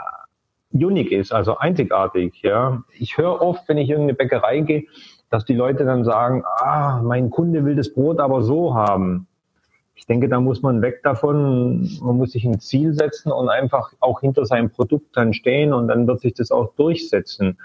[0.72, 2.42] unique ist, also einzigartig.
[2.42, 4.84] Ja, ich höre oft, wenn ich in irgendeine Bäckerei gehe,
[5.30, 9.28] dass die Leute dann sagen: Ah, mein Kunde will das Brot aber so haben
[10.02, 13.92] ich denke, da muss man weg davon, man muss sich ein Ziel setzen und einfach
[14.00, 17.56] auch hinter seinem Produkt dann stehen und dann wird sich das auch durchsetzen.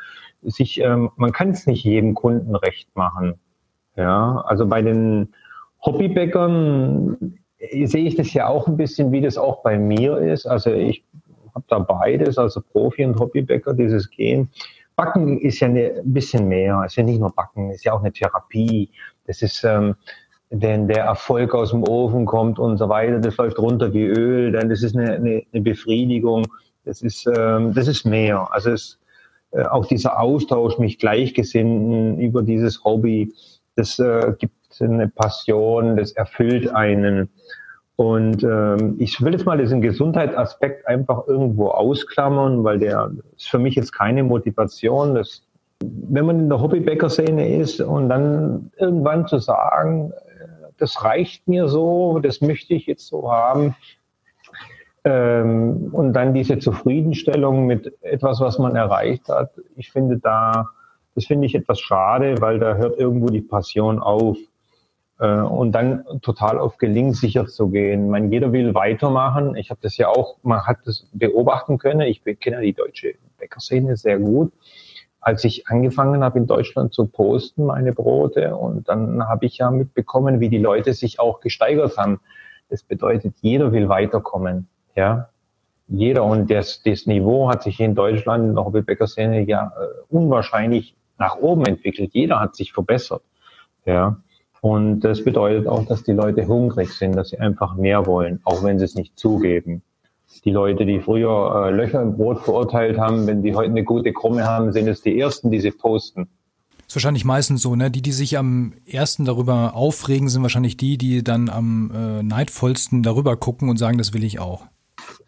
[0.44, 3.40] Sich, ähm, man kann es nicht jedem Kunden recht machen.
[3.96, 5.34] Ja, also bei den
[5.84, 10.46] Hobbybäckern sehe ich das ja auch ein bisschen, wie das auch bei mir ist.
[10.46, 11.04] Also ich
[11.56, 14.52] habe da beides, also Profi und Hobbybäcker, dieses Gehen.
[14.96, 18.14] Backen ist ja ein bisschen mehr, ist ja nicht nur Backen, ist ja auch eine
[18.14, 18.92] Therapie.
[19.26, 19.96] Das ist ähm,
[20.50, 24.52] wenn der Erfolg aus dem Ofen kommt und so weiter, das läuft runter wie Öl,
[24.52, 26.46] dann das ist eine, eine, eine Befriedigung,
[26.86, 28.48] das ist, ähm, das ist mehr.
[28.52, 28.98] Also es,
[29.52, 33.34] äh, auch dieser Austausch, mich Gleichgesinnten über dieses Hobby,
[33.76, 37.30] das äh, gibt eine Passion, das erfüllt einen.
[37.96, 43.58] Und ähm, ich will jetzt mal diesen Gesundheitsaspekt einfach irgendwo ausklammern, weil der ist für
[43.58, 45.16] mich jetzt keine Motivation.
[45.16, 45.42] Das,
[45.82, 50.14] wenn man in der Hobbybäcker-Szene ist und dann irgendwann zu sagen,
[50.78, 53.76] das reicht mir so, das möchte ich jetzt so haben.
[55.04, 59.52] Ähm, und dann diese Zufriedenstellung mit etwas, was man erreicht hat.
[59.76, 60.70] Ich finde da,
[61.16, 64.38] das finde ich etwas schade, weil da hört irgendwo die Passion auf.
[65.20, 68.10] Äh, und dann total auf Gelingsicher zu gehen.
[68.10, 69.56] Meine, jeder will weitermachen.
[69.56, 72.02] Ich habe das ja auch, man hat das beobachten können.
[72.02, 74.52] Ich kenne die deutsche Bäckerszene sehr gut
[75.28, 79.70] als ich angefangen habe in Deutschland zu posten, meine Brote, und dann habe ich ja
[79.72, 82.22] mitbekommen, wie die Leute sich auch gesteigert haben.
[82.70, 85.28] Das bedeutet, jeder will weiterkommen, ja.
[85.90, 90.96] Jeder und das, das Niveau hat sich in Deutschland in der Hobbybäcker-Szene ja äh, unwahrscheinlich
[91.18, 92.12] nach oben entwickelt.
[92.14, 93.24] Jeder hat sich verbessert,
[93.84, 94.16] ja.
[94.62, 98.64] Und das bedeutet auch, dass die Leute hungrig sind, dass sie einfach mehr wollen, auch
[98.64, 99.82] wenn sie es nicht zugeben
[100.42, 104.14] die Leute, die früher äh, Löcher im Brot verurteilt haben, wenn die heute eine gute
[104.14, 106.28] Krumme haben, sind es die ersten, die sie posten.
[106.88, 107.92] ist wahrscheinlich meistens so, ne?
[107.92, 113.04] Die, die sich am ersten darüber aufregen, sind wahrscheinlich die, die dann am äh, neidvollsten
[113.04, 114.64] darüber gucken und sagen, das will ich auch.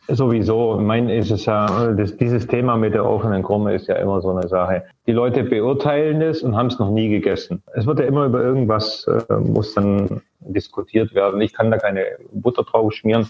[0.07, 0.79] Sowieso.
[0.79, 4.21] Ich meine, ist es ja, das, dieses Thema mit der offenen Krumme ist ja immer
[4.21, 4.85] so eine Sache.
[5.05, 7.61] Die Leute beurteilen es und haben es noch nie gegessen.
[7.75, 11.39] Es wird ja immer über irgendwas, äh, muss dann diskutiert werden.
[11.41, 13.29] Ich kann da keine Butter drauf schmieren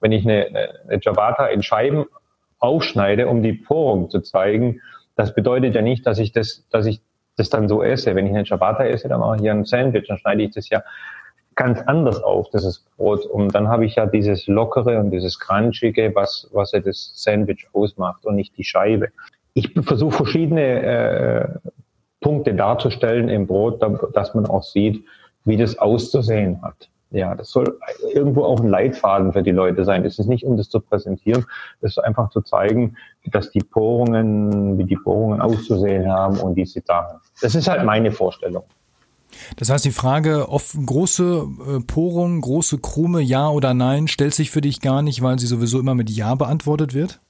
[0.00, 2.06] wenn ich eine, eine Ciabatta in Scheiben
[2.58, 4.80] aufschneide, um die Porung zu zeigen,
[5.16, 7.00] das bedeutet ja nicht, dass ich das, dass ich
[7.36, 8.14] das dann so esse.
[8.14, 10.68] Wenn ich eine Ciabatta esse, dann mache ich hier ein Sandwich, dann schneide ich das
[10.68, 10.82] ja
[11.54, 13.26] ganz anders auf, dieses Brot.
[13.26, 17.66] Und dann habe ich ja dieses Lockere und dieses Crunchige, was, was ja das Sandwich
[17.72, 19.08] ausmacht und nicht die Scheibe.
[19.52, 21.48] Ich versuche verschiedene äh,
[22.20, 23.82] Punkte darzustellen im Brot,
[24.14, 25.04] dass man auch sieht,
[25.44, 26.88] wie das auszusehen hat.
[27.12, 27.76] Ja, das soll
[28.14, 30.04] irgendwo auch ein Leitfaden für die Leute sein.
[30.04, 31.44] Es ist nicht, um das zu präsentieren,
[31.80, 32.96] es ist einfach zu zeigen,
[33.32, 37.18] dass die Bohrungen, wie die Bohrungen auszusehen haben und diese Sachen.
[37.42, 38.62] Das ist halt meine Vorstellung.
[39.56, 41.46] Das heißt, die Frage, ob große
[41.76, 45.46] äh, Porung, große Krume, ja oder nein, stellt sich für dich gar nicht, weil sie
[45.46, 47.20] sowieso immer mit Ja beantwortet wird?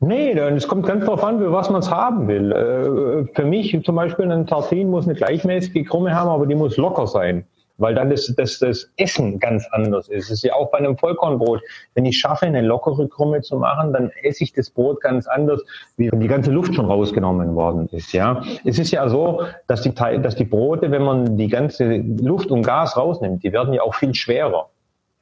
[0.00, 2.52] Nee, es kommt ganz darauf an, für was man es haben will.
[2.52, 6.76] Äh, für mich zum Beispiel ein Tartin muss eine gleichmäßige Krumme haben, aber die muss
[6.76, 7.46] locker sein
[7.78, 10.24] weil dann das, das, das Essen ganz anders ist.
[10.26, 11.60] Es ist ja auch bei einem Vollkornbrot.
[11.94, 15.62] Wenn ich schaffe, eine lockere Krumme zu machen, dann esse ich das Brot ganz anders,
[15.96, 18.12] wie wenn die ganze Luft schon rausgenommen worden ist.
[18.12, 22.50] Ja, es ist ja so, dass die, dass die Brote, wenn man die ganze Luft
[22.50, 24.68] und Gas rausnimmt, die werden ja auch viel schwerer.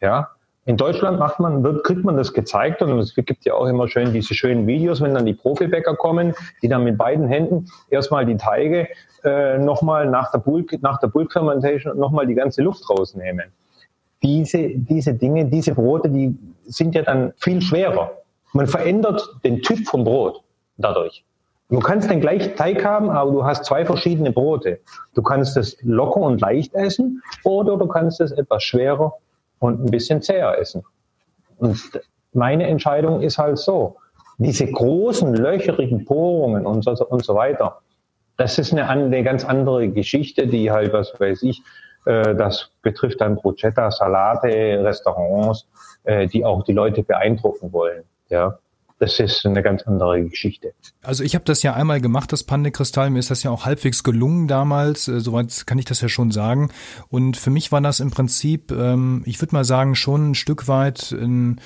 [0.00, 0.30] Ja,
[0.66, 3.86] in Deutschland macht man, wird, kriegt man das gezeigt und es gibt ja auch immer
[3.86, 8.24] schön diese schönen Videos, wenn dann die Profibäcker kommen, die dann mit beiden Händen erstmal
[8.24, 8.88] die Teige
[9.24, 13.52] äh, nochmal nach der Bulk, nach der Bulk Fermentation nochmal die ganze Luft rausnehmen.
[14.22, 16.34] Diese, diese Dinge, diese Brote, die
[16.64, 18.12] sind ja dann viel schwerer.
[18.54, 20.42] Man verändert den Typ vom Brot
[20.78, 21.24] dadurch.
[21.68, 24.80] Du kannst den gleichen Teig haben, aber du hast zwei verschiedene Brote.
[25.14, 29.14] Du kannst es locker und leicht essen oder du kannst es etwas schwerer
[29.59, 30.84] und ein bisschen zäher essen.
[31.59, 31.78] Und
[32.32, 33.96] meine Entscheidung ist halt so,
[34.38, 37.80] diese großen löcherigen Bohrungen und so, und so weiter,
[38.36, 41.62] das ist eine, eine ganz andere Geschichte, die halt, was weiß ich,
[42.05, 45.68] äh, das betrifft dann Bruschetta, Salate, Restaurants,
[46.02, 48.02] äh, die auch die Leute beeindrucken wollen.
[48.28, 48.59] Ja
[48.99, 50.72] das ist eine ganz andere Geschichte.
[51.03, 53.11] Also ich habe das ja einmal gemacht, das Pandekristall.
[53.11, 55.09] Mir ist das ja auch halbwegs gelungen damals.
[55.09, 56.70] Äh, soweit kann ich das ja schon sagen.
[57.09, 60.68] Und für mich war das im Prinzip, ähm, ich würde mal sagen, schon ein Stück
[60.68, 61.61] weit ein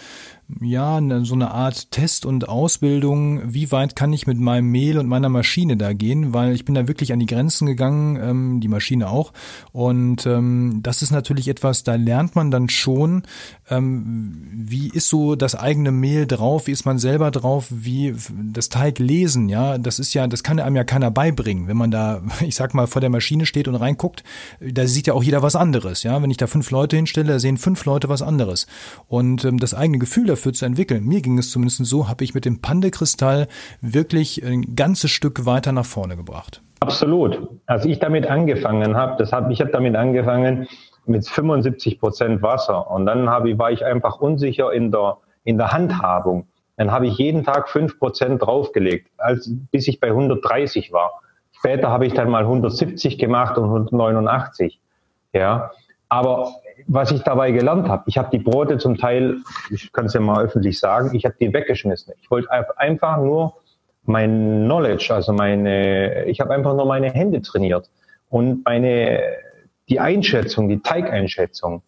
[0.60, 5.06] ja, so eine Art Test und Ausbildung, wie weit kann ich mit meinem Mehl und
[5.06, 8.68] meiner Maschine da gehen, weil ich bin da wirklich an die Grenzen gegangen, ähm, die
[8.68, 9.32] Maschine auch.
[9.72, 13.24] Und ähm, das ist natürlich etwas, da lernt man dann schon,
[13.70, 18.14] ähm, wie ist so das eigene Mehl drauf, wie ist man selber drauf, wie
[18.52, 21.90] das Teig lesen, ja, das ist ja, das kann einem ja keiner beibringen, wenn man
[21.90, 24.24] da, ich sag mal, vor der Maschine steht und reinguckt,
[24.60, 27.38] da sieht ja auch jeder was anderes, ja, wenn ich da fünf Leute hinstelle, da
[27.38, 28.66] sehen fünf Leute was anderes.
[29.06, 31.04] Und ähm, das eigene Gefühl dafür zu entwickeln.
[31.04, 33.48] Mir ging es zumindest so, habe ich mit dem Pandekristall
[33.80, 36.62] wirklich ein ganzes Stück weiter nach vorne gebracht.
[36.80, 37.48] Absolut.
[37.66, 40.68] Als ich damit angefangen habe, das hab, ich habe damit angefangen
[41.08, 45.58] mit 75 Prozent Wasser und dann habe ich, war ich einfach unsicher in der, in
[45.58, 46.46] der Handhabung.
[46.76, 51.20] Dann habe ich jeden Tag fünf Prozent draufgelegt, als, bis ich bei 130 war.
[51.52, 54.80] Später habe ich dann mal 170 gemacht und 189.
[55.32, 55.72] Ja,
[56.08, 56.52] aber
[56.86, 59.38] was ich dabei gelernt habe, ich habe die Brote zum Teil,
[59.70, 62.14] ich kann es ja mal öffentlich sagen, ich habe die weggeschmissen.
[62.22, 63.54] Ich wollte einfach nur
[64.04, 67.90] mein Knowledge, also meine, ich habe einfach nur meine Hände trainiert
[68.30, 69.20] und meine,
[69.88, 71.82] die Einschätzung, die Teigeinschätzung,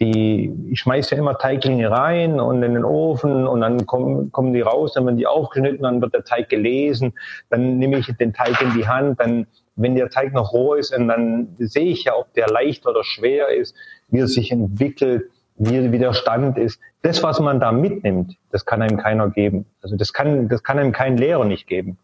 [0.00, 4.54] die, ich schmeiße ja immer Teiglinge rein und in den Ofen und dann kommen, kommen
[4.54, 7.12] die raus, dann werden die aufgeschnitten, dann wird der Teig gelesen,
[7.50, 10.96] dann nehme ich den Teig in die Hand, dann, wenn der Teig noch roh ist,
[10.96, 13.74] und dann sehe ich ja, ob der leicht oder schwer ist
[14.10, 16.80] wie er sich entwickelt, wie, wie der Stand ist.
[17.02, 19.66] Das, was man da mitnimmt, das kann einem keiner geben.
[19.82, 21.98] Also das kann, das kann einem kein Lehrer nicht geben.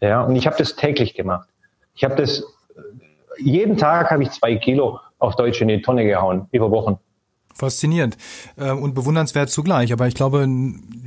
[0.00, 1.48] Ja, und ich habe das täglich gemacht.
[1.94, 2.44] Ich habe das,
[3.38, 6.98] jeden Tag habe ich zwei Kilo auf Deutsch in die Tonne gehauen, über Wochen
[7.58, 8.16] faszinierend
[8.56, 9.92] äh, und bewundernswert zugleich.
[9.92, 10.46] Aber ich glaube,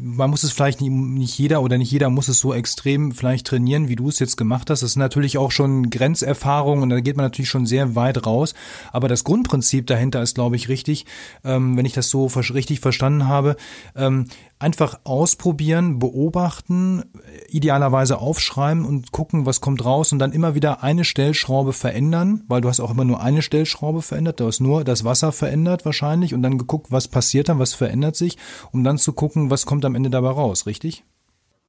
[0.04, 3.88] man muss es vielleicht nicht jeder oder nicht jeder muss es so extrem vielleicht trainieren,
[3.88, 4.82] wie du es jetzt gemacht hast.
[4.82, 8.54] Das ist natürlich auch schon Grenzerfahrung und da geht man natürlich schon sehr weit raus.
[8.92, 11.06] Aber das Grundprinzip dahinter ist, glaube ich, richtig,
[11.44, 13.56] ähm, wenn ich das so richtig verstanden habe.
[13.96, 14.26] Ähm,
[14.62, 17.04] einfach ausprobieren, beobachten,
[17.50, 22.62] idealerweise aufschreiben und gucken, was kommt raus und dann immer wieder eine Stellschraube verändern, weil
[22.62, 26.36] du hast auch immer nur eine Stellschraube verändert, du hast nur das Wasser verändert wahrscheinlich
[26.36, 28.38] und dann geguckt, was passiert dann, was verändert sich,
[28.72, 31.04] um dann zu gucken, was kommt am Ende dabei raus, richtig?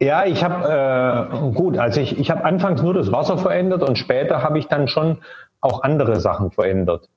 [0.00, 3.96] Ja, ich habe äh, gut, also ich, ich habe anfangs nur das Wasser verändert und
[3.96, 5.18] später habe ich dann schon
[5.60, 7.08] auch andere Sachen verändert.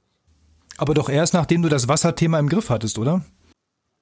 [0.77, 3.21] Aber doch erst nachdem du das Wasserthema im Griff hattest, oder?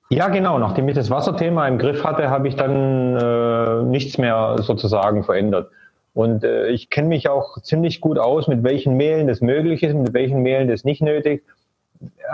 [0.10, 0.60] Ja, genau.
[0.60, 5.72] Nachdem ich das Wasserthema im Griff hatte, habe ich dann äh, nichts mehr sozusagen verändert.
[6.14, 9.96] Und äh, ich kenne mich auch ziemlich gut aus, mit welchen Mehlen das möglich ist,
[9.96, 11.44] mit welchen Mehlen das nicht nötig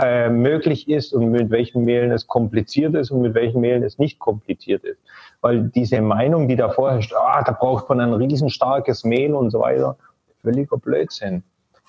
[0.02, 3.98] äh, möglich ist und mit welchen Mehlen es kompliziert ist und mit welchen Mehlen es
[3.98, 5.00] nicht kompliziert ist.
[5.42, 9.60] Weil diese Meinung, die da vorherrscht, ah, da braucht man ein riesenstarkes Mehl und so
[9.62, 9.98] weiter,
[10.42, 11.44] völliger Blödsinn.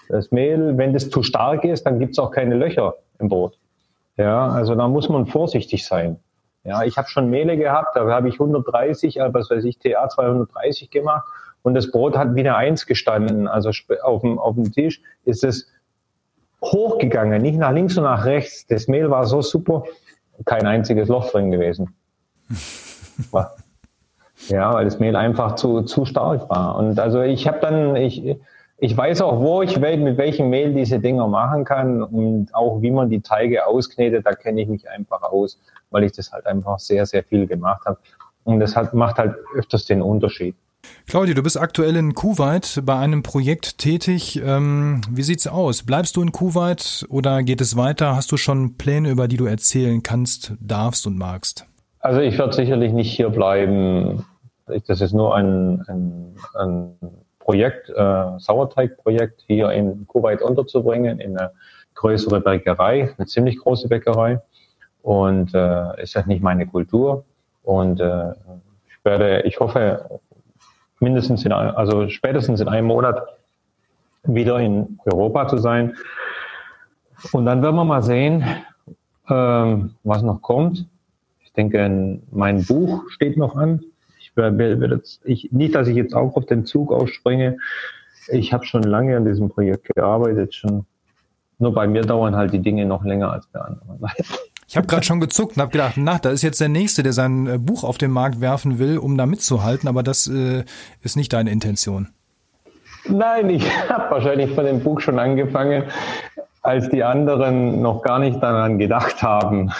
[0.08, 3.56] Das Mehl, wenn das zu stark ist, dann gibt es auch keine Löcher im Brot.
[4.16, 6.18] Ja, also da muss man vorsichtig sein.
[6.64, 10.08] Ja, ich habe schon Mehle gehabt, da habe ich 130, äh, was weiß ich, TA
[10.08, 11.24] 230 gemacht
[11.62, 13.48] und das Brot hat wieder eins gestanden.
[13.48, 13.70] Also
[14.02, 15.68] auf dem, auf dem Tisch ist es
[16.62, 18.66] hochgegangen, nicht nach links und nach rechts.
[18.66, 19.84] Das Mehl war so super,
[20.44, 21.94] kein einziges Loch drin gewesen.
[24.48, 26.76] ja, weil das Mehl einfach zu, zu stark war.
[26.76, 28.36] Und also ich habe dann, ich,
[28.78, 32.90] ich weiß auch, wo ich mit welchem Mehl diese Dinger machen kann und auch wie
[32.90, 35.58] man die Teige ausknetet, da kenne ich mich einfach aus,
[35.90, 37.98] weil ich das halt einfach sehr, sehr viel gemacht habe.
[38.44, 40.56] Und das hat, macht halt öfters den Unterschied.
[41.06, 44.40] Claudia, du bist aktuell in Kuwait bei einem Projekt tätig.
[44.44, 45.82] Ähm, wie sieht's aus?
[45.82, 48.14] Bleibst du in Kuwait oder geht es weiter?
[48.14, 51.66] Hast du schon Pläne, über die du erzählen kannst, darfst und magst?
[51.98, 54.24] Also ich werde sicherlich nicht hier bleiben.
[54.86, 56.94] Das ist nur ein, ein, ein
[57.40, 61.50] Projekt, äh, Sauerteigprojekt hier in Kuwait unterzubringen, in eine
[61.94, 64.40] größere Bäckerei, eine ziemlich große Bäckerei.
[65.02, 67.24] Und äh, ist ja nicht meine Kultur.
[67.64, 70.20] Und äh, ich werde, ich hoffe,
[71.00, 73.22] mindestens in, also spätestens in einem Monat
[74.24, 75.96] wieder in Europa zu sein.
[77.32, 78.44] Und dann werden wir mal sehen,
[79.28, 80.86] ähm, was noch kommt.
[81.42, 83.82] Ich denke, mein Buch steht noch an.
[84.18, 87.58] Ich werde jetzt, ich, nicht, dass ich jetzt auch auf den Zug aufspringe.
[88.28, 90.86] Ich habe schon lange an diesem Projekt gearbeitet, schon.
[91.58, 93.98] Nur bei mir dauern halt die Dinge noch länger als bei anderen.
[94.70, 97.12] Ich habe gerade schon gezuckt und habe gedacht, na, da ist jetzt der Nächste, der
[97.12, 100.62] sein äh, Buch auf den Markt werfen will, um da mitzuhalten, aber das äh,
[101.02, 102.06] ist nicht deine Intention.
[103.08, 105.86] Nein, ich habe wahrscheinlich von dem Buch schon angefangen,
[106.62, 109.72] als die anderen noch gar nicht daran gedacht haben.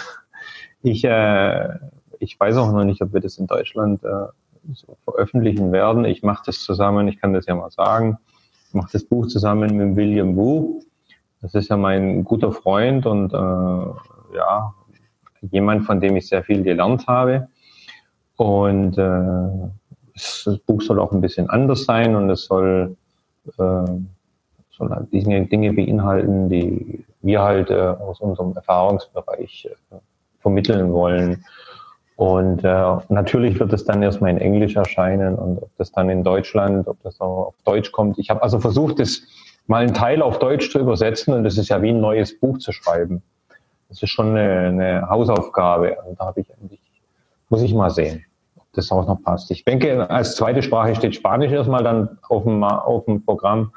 [0.83, 1.69] Ich, äh,
[2.19, 4.09] ich weiß auch noch nicht, ob wir das in Deutschland äh,
[4.73, 6.03] so veröffentlichen werden.
[6.03, 8.17] Ich mache das zusammen, ich kann das ja mal sagen,
[8.67, 10.81] ich mache das Buch zusammen mit William Wu.
[11.41, 14.73] Das ist ja mein guter Freund und äh, ja,
[15.41, 17.47] jemand, von dem ich sehr viel gelernt habe.
[18.37, 19.69] Und äh,
[20.13, 22.95] das Buch soll auch ein bisschen anders sein und es soll,
[23.47, 29.95] äh, soll halt Dinge, Dinge beinhalten, die wir halt äh, aus unserem Erfahrungsbereich äh,
[30.39, 31.43] vermitteln wollen.
[32.15, 36.23] Und äh, natürlich wird es dann erstmal in Englisch erscheinen und ob das dann in
[36.23, 38.19] Deutschland, ob das auch auf Deutsch kommt.
[38.19, 39.23] Ich habe also versucht, das
[39.67, 42.59] mal einen Teil auf Deutsch zu übersetzen und das ist ja wie ein neues Buch
[42.59, 43.23] zu schreiben.
[43.91, 45.97] Das ist schon eine, eine Hausaufgabe.
[46.07, 46.79] Und da habe ich eigentlich,
[47.49, 48.23] muss ich mal sehen,
[48.55, 49.51] ob das auch noch passt.
[49.51, 53.73] Ich denke, als zweite Sprache steht Spanisch erstmal dann auf dem, auf dem Programm,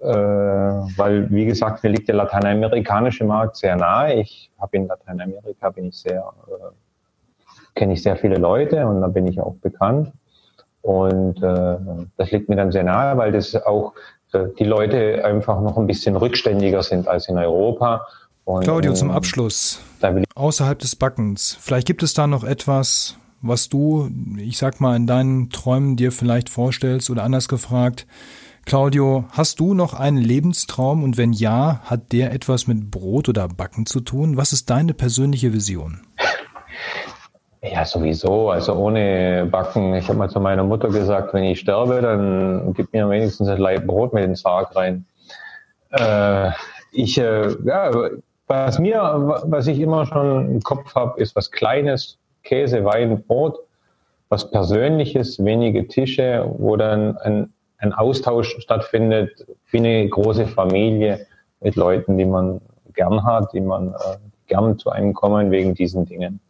[0.00, 4.14] äh, weil, wie gesagt, mir liegt der lateinamerikanische Markt sehr nahe.
[4.14, 9.08] Ich habe in Lateinamerika bin ich sehr, äh, kenne ich sehr viele Leute und da
[9.08, 10.12] bin ich auch bekannt.
[10.80, 11.76] Und äh,
[12.16, 13.92] das liegt mir dann sehr nahe, weil das auch
[14.32, 18.06] äh, die Leute einfach noch ein bisschen rückständiger sind als in Europa
[18.44, 19.80] und, Claudio, zum ähm, Abschluss.
[20.34, 21.56] Außerhalb des Backens.
[21.60, 26.12] Vielleicht gibt es da noch etwas, was du, ich sag mal, in deinen Träumen dir
[26.12, 28.06] vielleicht vorstellst oder anders gefragt.
[28.64, 33.48] Claudio, hast du noch einen Lebenstraum und wenn ja, hat der etwas mit Brot oder
[33.48, 34.36] Backen zu tun?
[34.36, 36.00] Was ist deine persönliche Vision?
[37.64, 38.50] Ja, sowieso.
[38.50, 39.94] Also ohne Backen.
[39.94, 43.58] Ich habe mal zu meiner Mutter gesagt, wenn ich sterbe, dann gib mir wenigstens ein
[43.58, 45.04] Leib Brot mit in den Sarg rein.
[45.90, 46.50] Äh,
[46.90, 47.92] ich, äh, ja,
[48.52, 49.00] was mir,
[49.44, 53.58] was ich immer schon im Kopf habe, ist was Kleines, Käse, Wein, Brot,
[54.28, 61.26] was Persönliches, wenige Tische, wo dann ein, ein Austausch stattfindet, wie eine große Familie
[61.60, 62.60] mit Leuten, die man
[62.94, 66.40] gern hat, die man äh, gern zu einem kommen wegen diesen Dingen.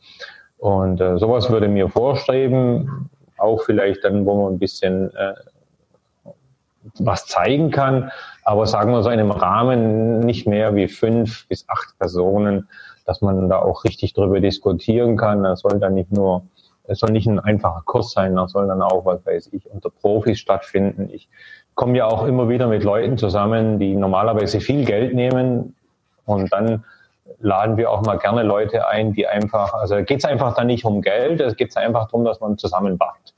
[0.58, 5.34] Und äh, sowas würde mir vorstreben, auch vielleicht dann, wo man ein bisschen äh,
[6.98, 8.10] was zeigen kann,
[8.44, 12.68] aber sagen wir so in einem Rahmen nicht mehr wie fünf bis acht Personen,
[13.04, 15.42] dass man da auch richtig drüber diskutieren kann.
[15.42, 16.42] Das soll dann nicht nur,
[16.84, 19.90] es soll nicht ein einfacher Kurs sein, das soll dann auch, was weiß ich, unter
[19.90, 21.08] Profis stattfinden.
[21.12, 21.28] Ich
[21.74, 25.74] komme ja auch immer wieder mit Leuten zusammen, die normalerweise viel Geld nehmen
[26.26, 26.84] und dann
[27.40, 30.84] laden wir auch mal gerne Leute ein, die einfach, also geht es einfach dann nicht
[30.84, 33.34] um Geld, es geht einfach darum, dass man zusammen backt.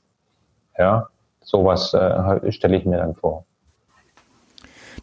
[0.77, 1.07] Ja,
[1.45, 3.45] sowas äh, stelle ich mir dann vor.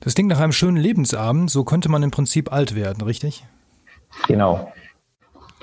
[0.01, 3.45] Das klingt nach einem schönen Lebensabend, so könnte man im Prinzip alt werden, richtig?
[4.26, 4.72] Genau.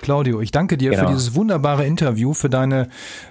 [0.02, 1.04] Claudio, ich danke dir genau.
[1.04, 2.88] für dieses wunderbare Interview, für deine,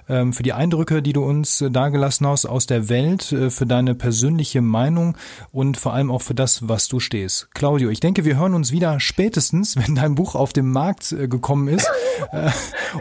[0.07, 3.65] ähm, für die Eindrücke, die du uns äh, dargelassen hast aus der Welt, äh, für
[3.65, 5.17] deine persönliche Meinung
[5.51, 7.53] und vor allem auch für das, was du stehst.
[7.53, 11.27] Claudio, ich denke, wir hören uns wieder spätestens, wenn dein Buch auf den Markt äh,
[11.27, 11.89] gekommen ist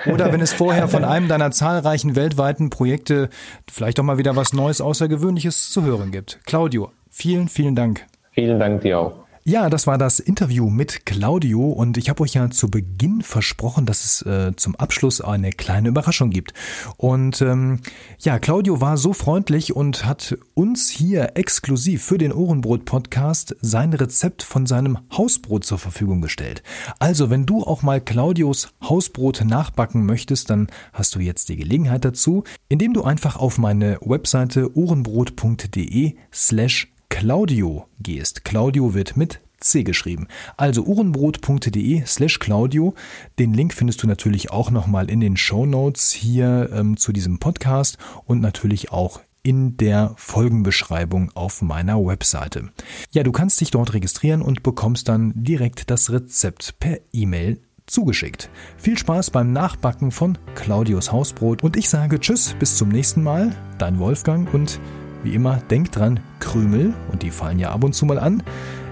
[0.06, 3.28] oder wenn es vorher von einem deiner zahlreichen weltweiten Projekte
[3.70, 6.40] vielleicht doch mal wieder was Neues, Außergewöhnliches zu hören gibt.
[6.46, 8.06] Claudio, vielen, vielen Dank.
[8.32, 9.27] Vielen Dank dir auch.
[9.48, 13.86] Ja, das war das Interview mit Claudio und ich habe euch ja zu Beginn versprochen,
[13.86, 16.52] dass es äh, zum Abschluss eine kleine Überraschung gibt.
[16.98, 17.80] Und ähm,
[18.18, 24.42] ja, Claudio war so freundlich und hat uns hier exklusiv für den Ohrenbrot-Podcast sein Rezept
[24.42, 26.62] von seinem Hausbrot zur Verfügung gestellt.
[26.98, 32.04] Also, wenn du auch mal Claudios Hausbrot nachbacken möchtest, dann hast du jetzt die Gelegenheit
[32.04, 38.44] dazu, indem du einfach auf meine Webseite ohrenbrot.de slash Claudio gehst.
[38.44, 40.28] Claudio wird mit C geschrieben.
[40.56, 42.94] Also uhrenbrot.de slash Claudio.
[43.38, 47.38] Den Link findest du natürlich auch nochmal in den Show Notes hier ähm, zu diesem
[47.38, 52.70] Podcast und natürlich auch in der Folgenbeschreibung auf meiner Webseite.
[53.12, 58.50] Ja, du kannst dich dort registrieren und bekommst dann direkt das Rezept per E-Mail zugeschickt.
[58.76, 63.54] Viel Spaß beim Nachbacken von Claudios Hausbrot und ich sage Tschüss, bis zum nächsten Mal,
[63.78, 64.78] dein Wolfgang und
[65.22, 68.42] wie immer, denkt dran, Krümel, und die fallen ja ab und zu mal an,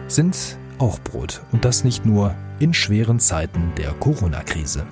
[0.08, 1.42] sind auch Brot.
[1.52, 4.84] Und das nicht nur in schweren Zeiten der Corona-Krise.